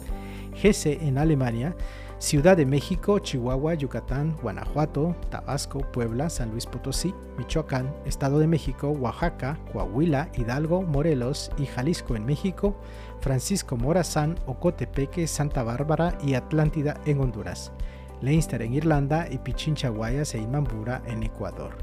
Hesse 0.64 1.02
en 1.02 1.18
Alemania, 1.18 1.76
Ciudad 2.18 2.56
de 2.56 2.66
México, 2.66 3.20
Chihuahua, 3.20 3.74
Yucatán, 3.74 4.38
Guanajuato, 4.42 5.16
Tabasco, 5.30 5.80
Puebla, 5.92 6.30
San 6.30 6.50
Luis 6.52 6.66
Potosí, 6.66 7.14
Michoacán, 7.38 7.94
Estado 8.06 8.40
de 8.40 8.48
México, 8.48 8.90
Oaxaca, 8.90 9.60
Coahuila, 9.74 10.30
Hidalgo, 10.34 10.82
Morelos 10.82 11.52
y 11.58 11.66
Jalisco 11.66 12.16
en 12.16 12.26
México, 12.26 12.78
Francisco 13.20 13.76
Morazán, 13.76 14.40
Ocotepeque, 14.46 15.28
Santa 15.28 15.64
Bárbara 15.64 16.18
y 16.24 16.36
Atlántida 16.36 17.02
en 17.06 17.20
Honduras, 17.20 17.74
Leinster 18.22 18.62
en 18.62 18.74
Irlanda 18.74 19.28
y 19.30 19.38
Pichincha 19.38 19.90
Guayas 19.90 20.36
e 20.36 20.40
Imambura 20.40 21.02
en 21.08 21.22
Ecuador. 21.22 21.78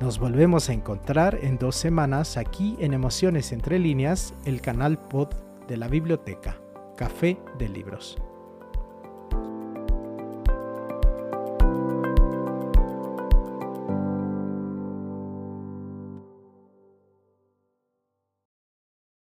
Nos 0.00 0.18
volvemos 0.18 0.68
a 0.68 0.72
encontrar 0.72 1.38
en 1.42 1.58
dos 1.58 1.76
semanas 1.76 2.36
aquí 2.36 2.76
en 2.80 2.92
Emociones 2.92 3.52
Entre 3.52 3.78
Líneas, 3.78 4.34
el 4.44 4.60
canal 4.60 4.98
pod 4.98 5.28
de 5.68 5.76
la 5.76 5.86
biblioteca, 5.86 6.60
Café 6.96 7.38
de 7.58 7.68
Libros. 7.68 8.16